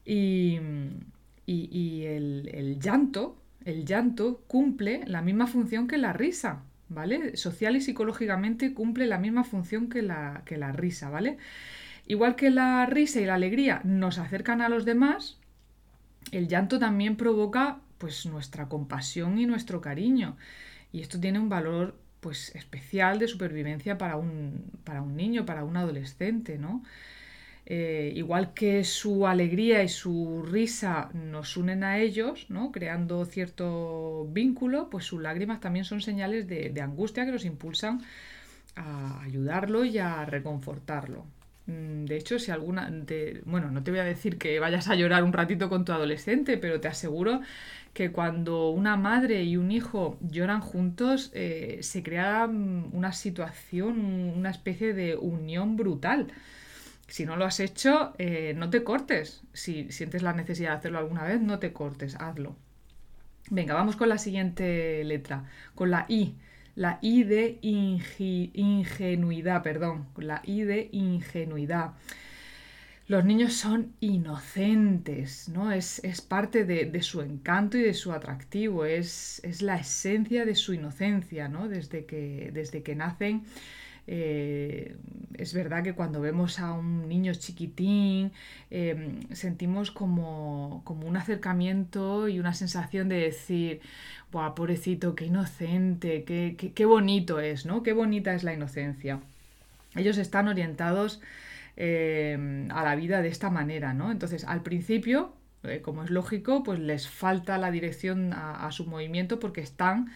Y, 0.05 0.59
el, 1.47 2.79
llanto, 2.83 3.39
el 3.65 3.87
llanto 3.87 4.43
cumple 4.47 5.05
la 5.07 5.23
misma 5.23 5.47
función 5.47 5.89
que 5.89 5.97
la 5.97 6.13
risa, 6.13 6.65
¿vale? 6.91 7.35
Social 7.39 7.77
y 7.77 7.81
psicológicamente 7.81 8.75
cumple 8.75 9.07
la 9.07 9.17
misma 9.17 9.45
función 9.45 9.89
que 9.89 10.03
la, 10.03 10.43
que 10.45 10.59
la 10.59 10.71
risa, 10.71 11.09
¿vale? 11.09 11.39
Igual 12.07 12.37
que 12.37 12.51
la 12.51 12.85
risa 12.85 13.23
y 13.23 13.25
la 13.25 13.37
alegría 13.37 13.81
nos 13.85 14.19
acercan 14.19 14.61
a 14.61 14.69
los 14.69 14.85
demás, 14.85 15.39
el 16.31 16.49
llanto 16.49 16.79
también 16.79 17.17
provoca 17.17 17.81
pues 17.97 18.27
nuestra 18.27 18.69
compasión 18.69 19.39
y 19.39 19.47
nuestro 19.47 19.81
cariño. 19.81 20.37
Y 20.93 21.01
esto 21.01 21.19
tiene 21.19 21.39
un 21.39 21.49
valor 21.49 22.04
pues 22.25 22.55
especial 22.55 23.19
de 23.19 23.29
supervivencia 23.29 23.99
para 23.99 24.17
un, 24.17 24.65
para 24.83 25.03
un 25.03 25.15
niño, 25.15 25.45
para 25.45 25.63
un 25.63 25.77
adolescente, 25.77 26.57
¿no? 26.57 26.83
Eh, 27.67 28.13
igual 28.17 28.55
que 28.55 28.83
su 28.83 29.27
alegría 29.27 29.83
y 29.83 29.91
su 29.91 30.43
risa 30.43 31.11
nos 31.13 31.59
unen 31.59 31.85
a 31.85 31.99
ellos, 31.99 32.47
¿no? 32.49 32.73
creando 32.73 33.27
cierto 33.27 34.27
vínculo, 34.33 34.89
pues 34.89 35.05
sus 35.05 35.21
lágrimas 35.21 35.61
también 35.61 35.85
son 35.85 36.01
señales 36.01 36.49
de, 36.49 36.81
angustia 36.81 37.27
que 37.27 37.33
los 37.33 37.45
impulsan 37.45 38.01
a 38.75 39.21
ayudarlo 39.23 39.85
y 39.85 39.99
a 39.99 40.25
reconfortarlo. 40.25 41.27
Mm, 41.67 42.07
de 42.07 42.17
hecho, 42.17 42.39
si 42.39 42.51
alguna. 42.51 42.91
bueno, 43.45 43.71
no 43.71 43.83
te 43.83 43.91
voy 43.91 44.01
a 44.01 44.05
decir 44.05 44.39
que 44.39 44.59
vayas 44.61 44.89
a 44.89 44.95
llorar 44.95 45.25
un 45.25 45.35
ratito 45.35 45.69
con 45.69 45.85
tu 45.85 45.93
adolescente, 45.93 46.57
pero 46.57 46.81
te 46.81 46.89
aseguro 46.89 47.43
que 47.95 48.11
cuando 48.11 48.71
una 48.71 48.97
madre 48.97 49.45
y 49.45 49.57
un 49.57 49.71
hijo 49.71 50.19
lloran 50.21 50.61
juntos, 50.61 51.31
eh, 51.33 51.79
se 51.83 52.03
crea 52.03 52.47
mm, 52.49 52.91
una 52.93 53.13
situación, 53.13 53.99
una 54.37 54.51
especie 54.51 54.93
de 54.93 55.17
unión 55.17 55.77
brutal. 55.77 56.27
Si 57.07 57.25
no 57.25 57.37
lo 57.37 57.45
has 57.45 57.61
hecho, 57.61 58.13
eh, 58.19 58.55
no 58.57 58.69
te 58.71 58.83
cortes. 58.83 59.43
Si 59.53 59.91
sientes 59.93 60.23
la 60.23 60.33
necesidad 60.33 60.71
de 60.73 60.77
hacerlo 60.79 60.99
alguna 60.99 61.23
vez, 61.25 61.41
no 61.41 61.59
te 61.61 61.73
cortes, 61.73 62.17
hazlo. 62.17 62.57
Venga, 63.51 63.75
vamos 63.75 63.97
con 63.97 64.09
la 64.09 64.19
siguiente 64.19 65.05
letra, 65.05 65.45
con 65.75 65.91
la 65.91 66.07
I. 66.09 66.35
La 66.75 66.99
I 67.03 67.23
de 67.23 67.59
ingenuidad, 68.57 69.63
perdón, 69.63 70.07
la 70.17 70.43
I 70.45 70.63
de 70.63 70.89
ingenuidad 70.91 71.93
los 73.07 73.25
niños 73.25 73.53
son 73.53 73.93
inocentes, 74.01 75.51
¿no? 75.51 75.73
Es, 75.73 76.01
parte 76.27 76.65
de, 76.65 77.03
su 77.03 77.21
encanto 77.21 77.77
y 77.77 77.83
de 77.83 77.93
su 77.93 78.13
atractivo, 78.13 78.87
es, 78.87 79.43
es, 79.45 79.61
la 79.61 79.77
esencia 79.77 80.47
de 80.47 80.55
su 80.55 80.73
inocencia, 80.73 81.49
¿no? 81.49 81.69
Desde 81.69 82.07
que, 82.07 82.51
desde 82.55 82.83
que 82.83 82.95
nacen. 82.95 83.45
Eh, 84.07 84.97
es 85.35 85.55
verdad 85.55 85.83
que 85.83 85.95
cuando 85.95 86.21
vemos 86.21 86.59
a 86.59 86.73
un 86.75 87.09
niño 87.09 87.33
chiquitín 87.35 88.33
em, 88.71 89.21
sentimos 89.33 89.91
como, 89.91 90.83
como, 90.85 91.07
un 91.07 91.17
acercamiento 91.17 92.29
y 92.29 92.39
una 92.39 92.53
sensación 92.55 93.09
de 93.09 93.17
decir, 93.17 93.81
Buah, 94.31 94.55
pobrecito, 94.55 95.15
qué 95.15 95.27
inocente, 95.27 96.25
qué, 96.25 96.55
qué, 96.59 96.73
qué 96.73 96.85
bonito 96.85 97.41
es, 97.41 97.67
¿no? 97.67 97.83
Qué 97.83 97.93
bonita 97.93 98.35
es 98.35 98.45
la 98.45 98.53
inocencia. 98.55 99.21
Ellos 99.95 100.19
están 100.19 100.49
orientados 100.49 101.21
eh, 101.77 102.69
a 102.71 102.85
la 102.85 102.95
vida 102.95 103.23
de 103.23 103.29
esta 103.29 103.51
manera, 103.51 103.95
¿no? 103.95 104.13
Entonces, 104.13 104.45
al 104.45 104.63
principio, 104.63 105.35
eh, 105.65 105.81
como 105.83 106.05
es 106.05 106.11
lógico, 106.11 106.63
pues 106.63 106.79
les 106.79 107.09
falta 107.09 107.59
la 107.59 107.71
dirección 107.71 108.33
a, 108.33 108.71
su 108.71 108.87
movimiento 108.87 109.41
porque 109.41 109.61
están 109.61 110.11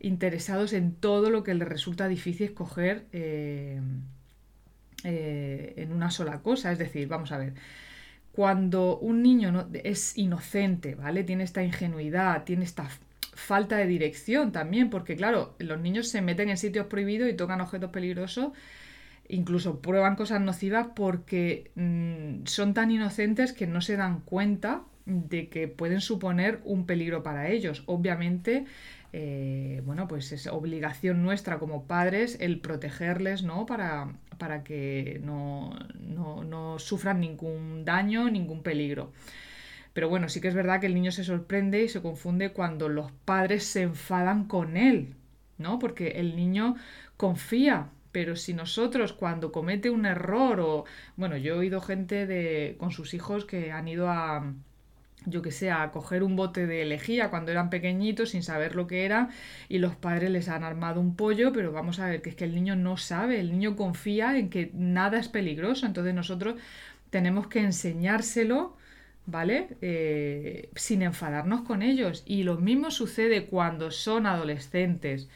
interesados 0.00 0.72
en 0.72 0.94
todo 0.94 1.30
lo 1.30 1.44
que 1.44 1.54
les 1.54 1.68
resulta 1.68 2.08
difícil 2.08 2.46
escoger 2.46 3.06
eh, 3.12 3.80
en 5.04 5.92
una 5.92 6.10
sola 6.10 6.40
cosa. 6.40 6.72
Es 6.72 6.78
decir, 6.78 7.08
vamos 7.08 7.30
a 7.32 7.38
ver, 7.38 7.54
cuando 8.32 8.98
un 8.98 9.22
niño 9.22 9.68
es 9.84 10.16
inocente, 10.16 10.94
¿vale? 10.94 11.24
Tiene 11.24 11.44
esta 11.44 11.62
ingenuidad, 11.62 12.44
tiene 12.44 12.64
esta 12.64 12.88
falta 13.34 13.76
de 13.76 13.86
dirección 13.86 14.52
también, 14.52 14.90
porque 14.90 15.16
claro, 15.16 15.54
los 15.58 15.80
niños 15.80 16.08
se 16.08 16.22
meten 16.22 16.48
en 16.48 16.56
sitios 16.56 16.86
prohibidos 16.86 17.28
y 17.28 17.34
tocan 17.34 17.60
objetos 17.60 17.90
peligrosos 17.90 18.52
incluso 19.32 19.80
prueban 19.80 20.14
cosas 20.14 20.42
nocivas 20.42 20.88
porque 20.94 21.70
mm, 21.74 22.44
son 22.44 22.74
tan 22.74 22.90
inocentes 22.90 23.54
que 23.54 23.66
no 23.66 23.80
se 23.80 23.96
dan 23.96 24.20
cuenta 24.20 24.82
de 25.06 25.48
que 25.48 25.68
pueden 25.68 26.02
suponer 26.02 26.60
un 26.64 26.84
peligro 26.84 27.22
para 27.22 27.48
ellos. 27.48 27.82
Obviamente, 27.86 28.66
eh, 29.14 29.80
bueno, 29.86 30.06
pues 30.06 30.32
es 30.32 30.46
obligación 30.46 31.22
nuestra 31.22 31.58
como 31.58 31.86
padres 31.86 32.36
el 32.40 32.60
protegerles, 32.60 33.42
¿no? 33.42 33.64
Para, 33.64 34.12
para 34.36 34.62
que 34.64 35.18
no, 35.24 35.78
no, 35.98 36.78
sufran 36.78 37.20
ningún 37.20 37.86
daño, 37.86 38.28
ningún 38.28 38.62
peligro. 38.62 39.12
Pero 39.94 40.10
bueno, 40.10 40.28
sí 40.28 40.42
que 40.42 40.48
es 40.48 40.54
verdad 40.54 40.78
que 40.80 40.86
el 40.86 40.94
niño 40.94 41.10
se 41.10 41.24
sorprende 41.24 41.82
y 41.82 41.88
se 41.88 42.02
confunde 42.02 42.52
cuando 42.52 42.90
los 42.90 43.10
padres 43.24 43.64
se 43.64 43.82
enfadan 43.82 44.44
con 44.44 44.76
él, 44.76 45.14
¿no? 45.56 45.78
Porque 45.78 46.12
el 46.16 46.36
niño 46.36 46.76
confía 47.16 47.88
pero 48.12 48.36
si 48.36 48.54
nosotros 48.54 49.12
cuando 49.12 49.52
comete 49.52 49.90
un 49.90 50.06
error 50.06 50.60
o, 50.60 50.84
bueno, 51.16 51.36
yo 51.36 51.54
he 51.54 51.58
oído 51.58 51.80
gente 51.80 52.26
de, 52.26 52.76
con 52.78 52.90
sus 52.92 53.14
hijos 53.14 53.44
que 53.44 53.72
han 53.72 53.88
ido 53.88 54.10
a, 54.10 54.54
yo 55.26 55.42
que 55.42 55.50
sé, 55.52 55.70
a 55.70 55.90
coger 55.92 56.22
un 56.22 56.36
bote 56.36 56.66
de 56.66 56.84
lejía 56.84 57.30
cuando 57.30 57.50
eran 57.52 57.70
pequeñitos 57.70 58.30
sin 58.30 58.42
saber 58.42 58.74
lo 58.74 58.86
que 58.86 59.04
era 59.04 59.30
y 59.68 59.78
los 59.78 59.94
padres 59.96 60.30
les 60.30 60.48
han 60.48 60.64
armado 60.64 61.00
un 61.00 61.16
pollo, 61.16 61.52
pero 61.52 61.72
vamos 61.72 61.98
a 62.00 62.06
ver 62.06 62.22
que 62.22 62.30
es 62.30 62.36
que 62.36 62.44
el 62.44 62.54
niño 62.54 62.76
no 62.76 62.96
sabe, 62.96 63.40
el 63.40 63.52
niño 63.52 63.76
confía 63.76 64.36
en 64.38 64.50
que 64.50 64.70
nada 64.74 65.18
es 65.18 65.28
peligroso, 65.28 65.86
entonces 65.86 66.14
nosotros 66.14 66.56
tenemos 67.10 67.46
que 67.48 67.60
enseñárselo, 67.60 68.76
¿vale? 69.26 69.68
Eh, 69.82 70.70
sin 70.74 71.02
enfadarnos 71.02 71.62
con 71.62 71.82
ellos. 71.82 72.22
Y 72.26 72.42
lo 72.44 72.56
mismo 72.56 72.90
sucede 72.90 73.46
cuando 73.46 73.90
son 73.90 74.26
adolescentes. 74.26 75.28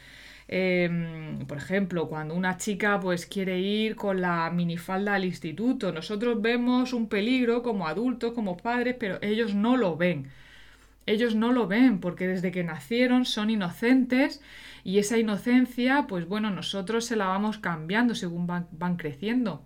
Em, 0.47 1.45
por 1.45 1.57
ejemplo, 1.57 2.07
cuando 2.07 2.33
una 2.35 2.57
chica 2.57 2.99
pues 2.99 3.25
quiere 3.25 3.59
ir 3.59 3.95
con 3.95 4.21
la 4.21 4.49
minifalda 4.49 5.15
al 5.15 5.25
instituto, 5.25 5.91
nosotros 5.91 6.41
vemos 6.41 6.93
un 6.93 7.09
peligro 7.09 7.63
como 7.63 7.87
adultos, 7.87 8.33
como 8.33 8.57
padres, 8.57 8.95
pero 8.99 9.19
ellos 9.21 9.53
no 9.55 9.77
lo 9.77 9.97
ven. 9.97 10.29
Ellos 11.05 11.35
no 11.35 11.51
lo 11.53 11.67
ven 11.67 11.99
porque 11.99 12.27
desde 12.27 12.51
que 12.51 12.63
nacieron 12.63 13.25
son 13.25 13.49
inocentes 13.49 14.41
y 14.83 14.99
esa 14.99 15.17
inocencia, 15.17 16.05
pues 16.07 16.27
bueno, 16.27 16.49
nosotros 16.51 17.05
se 17.05 17.15
la 17.15 17.27
vamos 17.27 17.57
cambiando 17.59 18.15
según 18.15 18.47
van 18.47 18.97
creciendo 18.97 19.63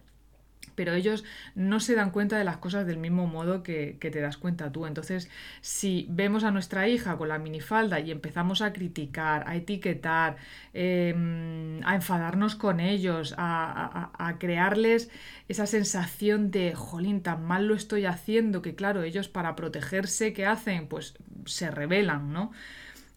pero 0.76 0.94
ellos 0.94 1.24
no 1.56 1.80
se 1.80 1.96
dan 1.96 2.12
cuenta 2.12 2.38
de 2.38 2.44
las 2.44 2.58
cosas 2.58 2.86
del 2.86 2.98
mismo 2.98 3.28
modo 3.28 3.64
que, 3.64 3.98
te 4.00 4.22
das 4.22 4.38
cuenta 4.38 4.72
tú. 4.72 4.86
Entonces, 4.86 5.30
si 5.62 6.08
vemos 6.10 6.44
a 6.44 6.52
nuestra 6.52 6.88
hija 6.88 7.18
con 7.18 7.30
la 7.30 7.40
minifalda 7.40 8.00
y 8.00 8.12
empezamos 8.12 8.62
a 8.62 8.74
criticar, 8.74 9.44
a 9.48 9.56
etiquetar, 9.56 10.38
em, 10.74 11.82
a 11.84 11.96
enfadarnos 11.96 12.56
con 12.56 12.80
ellos, 12.80 13.34
a, 13.38 14.12
a, 14.18 14.38
crearles 14.40 15.10
esa 15.48 15.66
sensación 15.68 16.52
de, 16.52 16.74
jolín, 16.76 17.22
tan 17.22 17.46
mal 17.46 17.68
lo 17.68 17.76
estoy 17.76 18.06
haciendo, 18.06 18.62
que 18.62 18.76
claro, 18.76 19.04
ellos 19.04 19.28
para 19.30 19.56
protegerse, 19.56 20.34
¿qué 20.34 20.46
hacen? 20.46 20.88
Pues 20.88 21.16
se 21.46 21.72
rebelan, 21.72 22.32
¿no? 22.34 22.52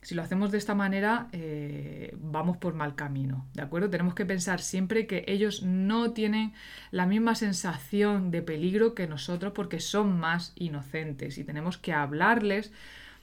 Si 0.05 0.15
lo 0.15 0.21
hacemos 0.21 0.53
de 0.53 0.59
esta 0.59 0.75
manera, 0.75 1.29
eh, 1.33 2.15
vamos 2.21 2.59
por 2.59 2.75
mal 2.75 2.95
camino, 2.95 3.47
¿de 3.55 3.63
acuerdo? 3.63 3.89
Tenemos 3.89 4.15
que 4.15 4.27
pensar 4.27 4.61
siempre 4.61 5.07
que 5.07 5.25
ellos 5.27 5.63
no 5.63 6.13
tienen 6.13 6.53
la 6.91 7.07
misma 7.07 7.35
sensación 7.35 8.31
de 8.31 8.43
peligro 8.43 8.95
que 8.95 9.07
nosotros 9.07 9.55
porque 9.55 9.81
son 9.81 10.21
más 10.21 10.53
inocentes 10.57 11.39
y 11.39 11.45
tenemos 11.45 11.79
que 11.79 11.95
hablarles 11.95 12.71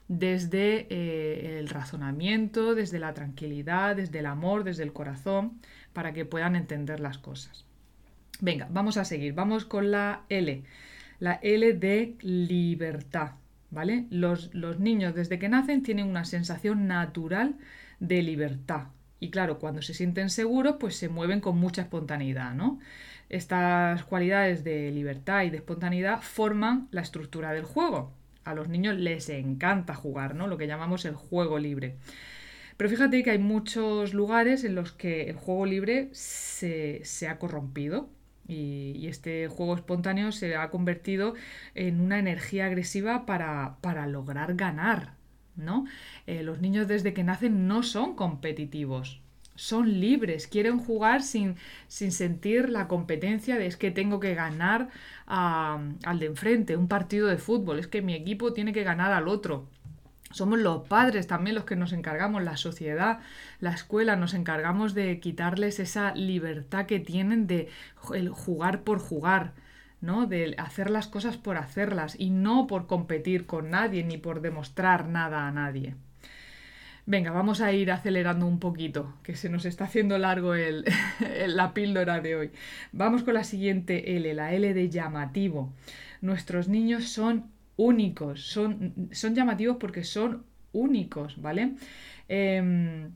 desde 0.08 0.88
eh, 0.90 1.60
el 1.60 1.70
razonamiento, 1.70 2.74
desde 2.74 2.98
la 2.98 3.14
tranquilidad, 3.14 3.96
desde 3.96 4.18
el 4.18 4.26
amor, 4.26 4.64
desde 4.64 4.82
el 4.82 4.92
corazón, 4.92 5.62
para 5.94 6.14
que 6.14 6.26
puedan 6.26 6.56
entender 6.56 7.00
las 7.00 7.20
cosas. 7.20 7.64
Venga, 8.40 8.68
vamos 8.72 8.98
a 8.98 9.06
seguir. 9.06 9.34
Vamos 9.36 9.66
con 9.66 9.92
la 9.92 10.24
L. 10.30 10.64
La 11.20 11.36
L 11.44 11.74
de 11.74 12.16
libertad. 12.22 13.34
¿Vale? 13.72 14.06
Los, 14.10 14.54
niños 14.80 15.16
desde 15.16 15.40
que 15.40 15.50
nacen 15.50 15.82
tienen 15.82 16.08
una 16.08 16.26
sensación 16.26 16.88
natural 16.88 17.56
de 18.00 18.22
libertad. 18.22 18.88
Y 19.20 19.32
claro, 19.32 19.60
cuando 19.60 19.82
se 19.82 19.94
sienten 19.94 20.30
seguros, 20.30 20.76
pues 20.80 20.96
se 20.96 21.10
mueven 21.10 21.42
con 21.42 21.58
mucha 21.58 21.84
espontaneidad, 21.84 22.54
¿no? 22.54 22.80
Estas 23.30 24.04
cualidades 24.04 24.64
de 24.64 24.92
libertad 24.92 25.44
y 25.44 25.50
de 25.50 25.58
espontaneidad 25.58 26.22
forman 26.22 26.88
la 26.92 27.02
estructura 27.02 27.54
del 27.54 27.64
juego. 27.64 28.12
A 28.44 28.54
los 28.54 28.68
niños 28.68 28.98
les 28.98 29.30
encanta 29.30 29.96
jugar. 29.96 30.36
Lo 30.36 30.58
que 30.58 30.68
llamamos 30.68 31.06
el 31.06 31.16
juego 31.16 31.60
libre. 31.60 31.96
Pero 32.78 32.90
fíjate 32.90 33.24
que 33.24 33.32
hay 33.32 33.38
muchos 33.38 34.14
lugares 34.14 34.64
en 34.64 34.76
los 34.76 34.92
que 34.92 35.30
el 35.30 35.36
juego 35.36 35.66
libre 35.66 36.10
se 36.14 37.28
ha 37.30 37.38
corrompido. 37.38 38.10
Y, 38.48 39.08
este 39.08 39.48
juego 39.48 39.76
espontáneo 39.76 40.32
se 40.32 40.56
ha 40.56 40.70
convertido 40.70 41.34
en 41.76 42.02
una 42.02 42.20
energía 42.20 42.66
agresiva 42.68 43.26
para, 43.26 44.08
lograr 44.08 44.56
ganar. 44.56 45.14
¿no? 45.56 45.86
Eh, 46.28 46.44
los 46.44 46.62
niños 46.62 46.88
desde 46.88 47.14
que 47.14 47.24
nacen 47.24 47.68
no 47.68 47.84
son 47.84 48.16
competitivos, 48.16 49.22
son 49.56 50.00
libres, 50.00 50.48
quieren 50.48 50.80
jugar 50.80 51.22
sin, 51.22 51.56
sin, 51.88 52.12
sentir 52.12 52.70
la 52.70 52.88
competencia 52.88 53.58
de 53.58 53.68
es 53.68 53.78
que 53.78 53.92
tengo 53.92 54.20
que 54.20 54.34
ganar 54.34 54.90
al 55.28 56.20
de 56.20 56.26
enfrente, 56.26 56.78
un 56.78 56.88
partido 56.88 57.28
de 57.28 57.38
fútbol, 57.38 57.80
es 57.80 57.88
que 57.88 58.02
mi 58.02 58.14
equipo 58.14 58.54
tiene 58.54 58.74
que 58.74 58.84
ganar 58.84 59.12
al 59.12 59.28
otro. 59.28 59.68
Somos 60.32 60.60
los 60.60 60.88
padres 60.88 61.28
también 61.28 61.56
los 61.56 61.66
que 61.66 61.76
nos 61.76 61.94
encargamos, 61.94 62.44
la 62.44 62.58
sociedad, 62.58 63.20
la 63.60 63.72
escuela, 63.72 64.16
nos 64.16 64.34
encargamos 64.34 64.94
de 64.94 65.20
quitarles 65.20 65.80
esa 65.80 66.14
libertad 66.16 66.86
que 66.86 67.00
tienen 67.00 67.48
de 67.48 67.70
jugar 67.96 68.82
por 68.84 69.00
jugar, 69.00 69.54
¿no? 70.02 70.26
De 70.26 70.56
hacer 70.58 70.90
las 70.90 71.08
cosas 71.08 71.38
por 71.38 71.58
hacerlas 71.58 72.16
y 72.20 72.30
no 72.30 72.68
por 72.68 72.88
competir 72.88 73.46
con 73.46 73.70
nadie 73.70 74.04
ni 74.04 74.18
por 74.18 74.42
demostrar 74.42 75.08
nada 75.08 75.48
a 75.48 75.52
nadie. 75.52 75.96
Venga, 77.06 77.32
vamos 77.32 77.62
a 77.62 77.74
ir 77.74 77.92
acelerando 77.92 78.46
un 78.46 78.60
poquito, 78.60 79.14
que 79.24 79.36
se 79.36 79.50
nos 79.50 79.66
está 79.66 79.86
haciendo 79.86 80.18
largo 80.20 80.54
el, 80.54 80.86
la 81.48 81.74
píldora 81.74 82.22
de 82.22 82.36
hoy. 82.36 82.52
Vamos 82.92 83.24
con 83.24 83.34
la 83.34 83.44
siguiente 83.44 84.16
L, 84.16 84.34
la 84.34 84.54
L 84.54 84.74
de 84.74 84.90
llamativo. 84.90 85.74
Nuestros 86.22 86.68
niños 86.68 87.10
son 87.10 87.50
únicos, 87.82 88.46
son, 88.46 89.10
son 89.12 89.34
llamativos 89.34 89.78
porque 89.80 90.04
son 90.04 90.44
únicos, 90.72 91.42
¿vale? 91.42 91.74
Em, 92.28 93.12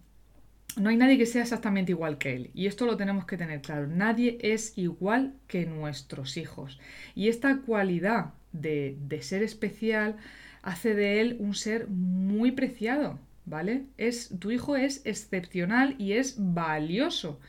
no 0.77 0.89
hay 0.89 0.97
nadie 0.97 1.17
que 1.17 1.27
sea 1.27 1.43
exactamente 1.43 1.91
igual 1.91 2.17
que 2.17 2.35
él. 2.35 2.51
Y 2.53 2.65
esto 2.65 2.85
lo 2.85 2.97
tenemos 2.97 3.25
que 3.25 3.37
tener 3.37 3.61
claro. 3.61 3.87
Nadie 3.87 4.37
es 4.41 4.77
igual 4.77 5.35
que 5.47 5.65
nuestros 5.65 6.35
hijos. 6.37 6.79
Y 7.13 7.29
esta 7.29 7.59
cualidad 7.61 8.33
de, 8.51 8.97
de 9.07 9.21
ser 9.21 9.43
especial 9.43 10.17
hace 10.63 10.95
de 10.95 11.21
él 11.21 11.37
un 11.39 11.53
ser 11.53 11.87
muy 11.87 12.51
preciado, 12.51 13.19
¿vale? 13.45 13.85
Es, 13.97 14.33
tu 14.39 14.49
hijo 14.51 14.75
es 14.75 15.05
excepcional 15.05 15.95
y 15.99 16.13
es 16.13 16.35
valioso, 16.39 17.39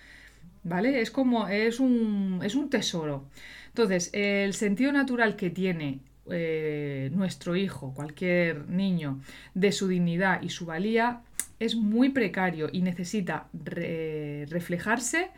¿vale? 0.64 1.00
Es 1.00 1.10
como, 1.10 1.48
es 1.48 1.80
un, 1.80 2.40
es 2.44 2.54
un 2.54 2.68
tesoro. 2.68 3.24
Entonces, 3.68 4.10
el 4.12 4.54
sentido 4.54 4.92
natural 4.92 5.36
que 5.36 5.50
tiene 5.50 6.00
eh, 6.30 7.10
nuestro 7.12 7.56
hijo, 7.56 7.94
cualquier 7.94 8.68
niño, 8.68 9.20
de 9.54 9.72
su 9.72 9.88
dignidad 9.88 10.42
y 10.42 10.50
su 10.50 10.66
valía, 10.66 11.22
es 11.58 11.76
muy 11.76 12.10
precario 12.10 12.68
y 12.70 12.82
necesita 12.82 13.48
reflejarse 13.52 15.30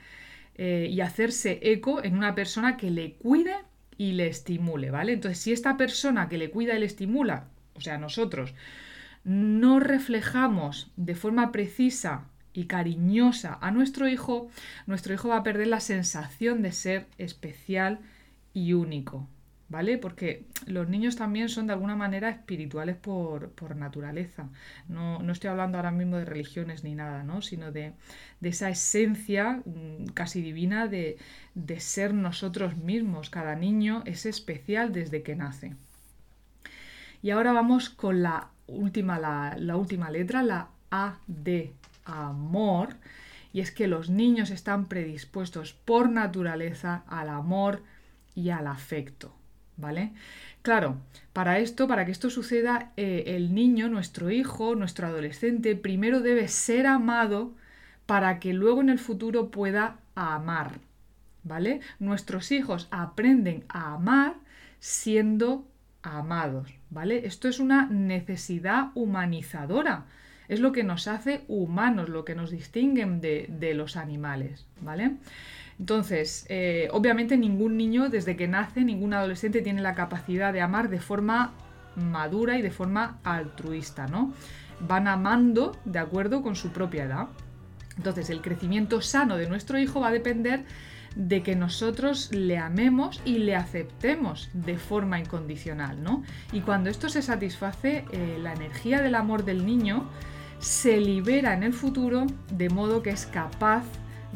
eh, 0.57 0.89
y 0.91 1.01
hacerse 1.01 1.61
eco 1.63 2.03
en 2.03 2.17
una 2.17 2.35
persona 2.35 2.77
que 2.77 2.91
le 2.91 3.13
cuide 3.13 3.55
y 3.97 4.13
le 4.13 4.27
estimule, 4.27 4.91
¿vale? 4.91 5.13
Entonces, 5.13 5.39
si 5.39 5.53
esta 5.53 5.77
persona 5.77 6.29
que 6.29 6.39
le 6.39 6.51
cuida 6.51 6.75
y 6.75 6.81
le 6.81 6.87
estimula, 6.87 7.49
o 7.75 7.81
sea, 7.81 7.99
nosotros, 7.99 8.55
no 9.25 9.79
reflejamos 9.79 10.91
de 10.97 11.15
forma 11.15 11.53
precisa 11.53 12.25
y 12.53 12.65
cariñosa 12.65 13.59
a 13.61 13.71
nuestro 13.71 14.09
hijo, 14.09 14.49
nuestro 14.87 15.15
hijo 15.15 15.29
va 15.29 15.39
a 15.39 15.43
perder 15.43 15.69
la 15.69 15.81
sensación 15.81 16.63
de 16.63 16.73
ser 16.73 17.07
especial 17.19 18.01
y 18.53 18.73
único, 18.73 19.29
¿vale? 19.69 19.99
Porque 19.99 20.47
los 20.67 20.89
niños 20.89 21.17
también 21.17 21.49
son 21.49 21.67
de 21.67 21.75
alguna 21.75 21.97
manera 21.97 22.31
espirituales 22.31 22.97
por, 22.97 23.77
naturaleza. 23.77 24.49
No, 24.89 25.21
estoy 25.31 25.51
hablando 25.51 25.79
ahora 25.79 25.91
mismo 25.91 26.17
de 26.17 26.25
religiones 26.25 26.85
ni 26.85 26.95
nada, 26.95 27.23
¿no? 27.23 27.43
Sino 27.43 27.71
de, 27.71 27.93
esa 28.41 28.71
esencia 28.71 29.63
mm, 29.65 30.07
casi 30.15 30.43
divina 30.43 30.89
de, 30.89 31.19
ser 31.79 32.15
nosotros 32.15 32.77
mismos. 32.77 33.31
Cada 33.31 33.55
niño 33.55 34.03
es 34.07 34.27
especial 34.27 34.93
desde 34.93 35.23
que 35.23 35.37
nace. 35.37 35.77
Y 37.23 37.31
ahora 37.31 37.53
vamos 37.53 37.91
con 37.91 38.23
la 38.23 38.49
última, 38.67 39.19
la, 39.19 39.57
la 39.59 39.77
última 39.77 40.11
letra, 40.11 40.43
la 40.43 40.69
A 40.91 41.19
de 41.27 41.73
amor. 42.05 42.97
Y 43.53 43.61
es 43.61 43.71
que 43.71 43.89
los 43.89 44.09
niños 44.09 44.51
están 44.51 44.87
predispuestos 44.87 45.73
por 45.73 46.11
naturaleza 46.11 47.03
al 47.09 47.29
amor 47.29 47.83
y 48.35 48.51
al 48.51 48.67
afecto. 48.67 49.38
¿Vale? 49.79 50.13
Claro, 50.63 50.97
para 51.33 51.59
esto, 51.61 51.89
para 51.89 52.05
que 52.05 52.13
esto 52.13 52.29
suceda, 52.29 52.93
eh, 52.97 53.25
el 53.29 53.55
niño, 53.55 53.89
nuestro 53.89 54.31
hijo, 54.31 54.75
nuestro 54.75 55.07
adolescente, 55.07 55.77
primero 55.77 56.21
debe 56.21 56.49
ser 56.49 56.87
amado 56.87 57.55
para 58.05 58.41
que 58.41 58.53
luego 58.53 58.81
en 58.81 58.91
el 58.91 58.99
futuro 58.99 59.51
pueda 59.51 59.97
amar, 60.15 60.81
¿vale? 61.45 61.81
Nuestros 61.99 62.53
hijos 62.53 62.89
aprenden 62.91 63.65
a 63.69 63.95
amar 63.95 64.35
siendo 64.81 65.67
amados, 66.03 66.75
¿vale? 66.91 67.27
Esto 67.27 67.49
es 67.49 67.61
una 67.61 67.87
necesidad 67.87 68.91
humanizadora, 68.95 70.07
es 70.49 70.61
lo 70.61 70.73
que 70.73 70.85
nos 70.85 71.07
hace 71.09 71.45
humanos, 71.49 72.09
lo 72.09 72.25
que 72.25 72.35
nos 72.35 72.51
distingue 72.51 73.05
de, 73.07 73.47
de 73.49 73.75
los 73.75 73.97
animales, 73.97 74.67
¿vale? 74.81 75.17
Entonces, 75.79 76.45
eh, 76.49 76.89
obviamente 76.93 77.37
ningún 77.37 77.77
niño 77.77 78.09
desde 78.09 78.37
que 78.37 78.49
nace, 78.49 78.85
ningún 78.85 79.15
adolescente 79.15 79.63
tiene 79.63 79.81
la 79.81 79.95
capacidad 79.95 80.53
de 80.53 80.61
amar 80.61 80.91
de 80.91 81.01
forma 81.01 81.53
madura 81.95 82.59
y 82.59 82.63
de 82.63 82.71
forma 82.71 83.19
altruista, 83.25 84.07
¿no? 84.07 84.33
Van 84.81 85.09
amando 85.09 85.77
de 85.85 85.99
acuerdo 85.99 86.43
con 86.43 86.57
su 86.57 86.71
propia 86.71 87.05
edad. 87.05 87.29
Entonces, 87.97 88.31
el 88.31 88.41
crecimiento 88.41 89.01
sano 89.01 89.37
de 89.37 89.49
nuestro 89.49 89.79
hijo 89.79 90.01
va 90.01 90.09
a 90.09 90.13
depender 90.13 90.65
de 91.17 91.43
que 91.43 91.57
nosotros 91.57 92.31
le 92.33 92.59
amemos 92.59 93.21
y 93.25 93.39
le 93.39 93.57
aceptemos 93.57 94.51
de 94.53 94.77
forma 94.77 95.19
incondicional, 95.19 96.03
¿no? 96.03 96.23
Y 96.53 96.61
cuando 96.61 96.91
esto 96.91 97.09
se 97.09 97.23
satisface, 97.23 98.05
eh, 98.13 98.39
la 98.41 98.53
energía 98.53 99.01
del 99.03 99.15
amor 99.15 99.45
del 99.45 99.67
niño 99.67 100.09
se 100.61 101.01
libera 101.01 101.55
en 101.55 101.63
el 101.63 101.73
futuro 101.73 102.27
de 102.53 102.69
modo 102.69 103.03
que 103.03 103.11
es 103.11 103.27
capaz 103.27 103.85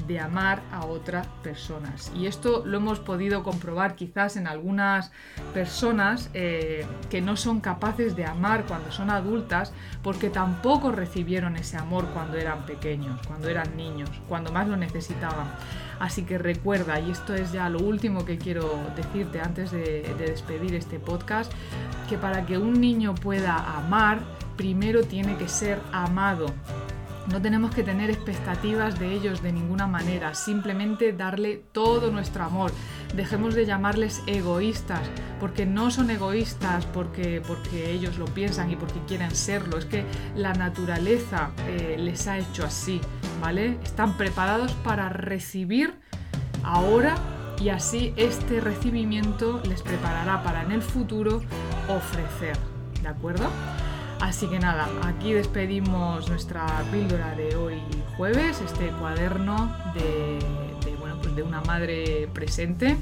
de 0.07 0.19
amar 0.19 0.63
a 0.73 0.85
otras 0.87 1.27
personas. 1.43 2.11
Y 2.17 2.27
esto 2.27 2.63
lo 2.65 2.79
hemos 2.79 2.99
podido 2.99 3.43
comprobar 3.43 3.95
quizás 3.95 4.37
en 4.37 4.47
algunas 4.47 5.13
personas 5.55 6.31
eh, 6.35 6.87
que 7.11 7.21
no 7.21 7.37
son 7.37 7.61
capaces 7.61 8.17
de 8.17 8.25
amar 8.25 8.65
cuando 8.67 8.91
son 8.91 9.11
adultas 9.11 9.73
porque 10.03 10.31
tampoco 10.31 10.93
recibieron 10.93 11.57
ese 11.57 11.77
amor 11.77 12.07
cuando 12.15 12.37
eran 12.37 12.65
pequeños, 12.67 13.21
cuando 13.27 13.49
eran 13.49 13.77
niños, 13.77 14.11
cuando 14.29 14.53
más 14.53 14.67
lo 14.67 14.77
necesitaban. 14.77 15.47
Así 16.01 16.25
que 16.25 16.37
recuerda, 16.37 16.99
y 16.99 17.11
esto 17.13 17.35
es 17.35 17.53
ya 17.53 17.69
lo 17.69 17.79
último 17.79 18.25
que 18.25 18.37
quiero 18.37 18.81
decirte 18.97 19.41
antes 19.41 19.71
de 19.71 20.03
despedir 20.19 20.75
este 20.75 20.99
podcast, 20.99 21.53
que 22.09 22.19
para 22.19 22.45
que 22.45 22.59
un 22.59 22.81
niño 22.81 23.15
pueda 23.15 23.77
amar, 23.77 24.21
primero 24.57 25.05
tiene 25.05 25.37
que 25.37 25.49
ser 25.49 25.79
amado. 25.93 26.47
No 27.31 27.41
tenemos 27.41 27.73
que 27.73 27.85
tener 27.85 28.11
expectativas 28.11 28.99
de 28.99 29.13
ellos 29.13 29.43
de 29.43 29.53
ninguna 29.53 29.87
manera, 29.87 30.35
simplemente 30.35 31.13
darle 31.13 31.63
todo 31.73 32.11
nuestro 32.11 32.45
amor. 32.45 32.73
Dejemos 33.15 33.55
de 33.55 33.65
llamarles 33.65 34.23
egoístas, 34.27 35.01
porque 35.39 35.65
no 35.65 35.91
son 35.91 36.11
egoístas 36.11 36.85
porque, 36.87 37.41
porque 37.47 37.91
ellos 37.93 38.19
lo 38.19 38.25
piensan 38.25 38.71
y 38.71 38.77
porque 38.77 39.01
quieren 39.07 39.31
serlo, 39.31 39.79
es 39.79 39.85
que 39.85 40.05
la 40.35 40.53
naturaleza 40.53 41.51
eh, 41.69 41.97
les 41.99 42.27
ha 42.27 42.39
hecho 42.39 42.65
así, 42.65 43.01
¿vale? 43.41 43.79
Están 43.85 44.17
preparados 44.17 44.73
para 44.85 45.09
recibir 45.09 45.95
ahora 46.65 47.15
y 47.61 47.69
así 47.69 48.13
este 48.17 48.61
recibimiento 48.61 49.63
les 49.69 49.83
preparará 49.83 50.43
para 50.43 50.63
en 50.63 50.73
el 50.73 50.83
futuro 50.83 51.41
ofrecer, 51.89 52.57
¿de 53.01 53.09
acuerdo? 53.09 53.49
Así 54.23 54.47
que 54.47 54.61
nada, 54.61 54.89
aquí 55.05 55.33
despedimos 55.33 56.29
nuestra 56.29 56.65
píldora 56.93 57.35
de 57.35 57.57
hoy 57.57 57.83
jueves, 58.17 58.61
este 58.61 58.91
cuaderno 58.93 59.77
de, 59.95 60.39
pues 61.21 61.35
de 61.35 61.43
una 61.43 61.61
madre 61.63 62.29
presente, 62.33 62.97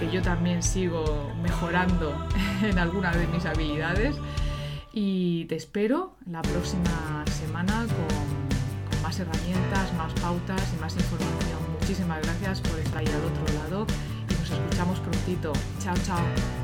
que 0.00 0.10
yo 0.10 0.20
también 0.20 0.64
sigo 0.64 1.32
mejorando 1.40 2.12
en 2.62 2.76
algunas 2.80 3.16
de 3.16 3.28
mis 3.28 3.46
habilidades. 3.46 4.16
Y 4.92 5.44
te 5.44 5.54
espero 5.54 6.16
la 6.28 6.42
próxima 6.42 7.24
semana 7.26 7.86
con 7.86 9.00
más 9.00 9.20
herramientas, 9.20 9.94
más 9.94 10.12
pautas 10.14 10.74
y 10.76 10.80
más 10.80 10.96
información. 10.96 11.60
Muchísimas 11.80 12.20
gracias 12.20 12.60
por 12.60 12.80
estar 12.80 12.98
ahí 12.98 13.06
al 13.06 13.24
otro 13.24 13.54
lado 13.54 13.86
y 14.28 14.34
nos 14.34 14.50
escuchamos 14.50 14.98
prontito. 14.98 15.52
Chao, 15.78 15.94
chao. 16.04 16.63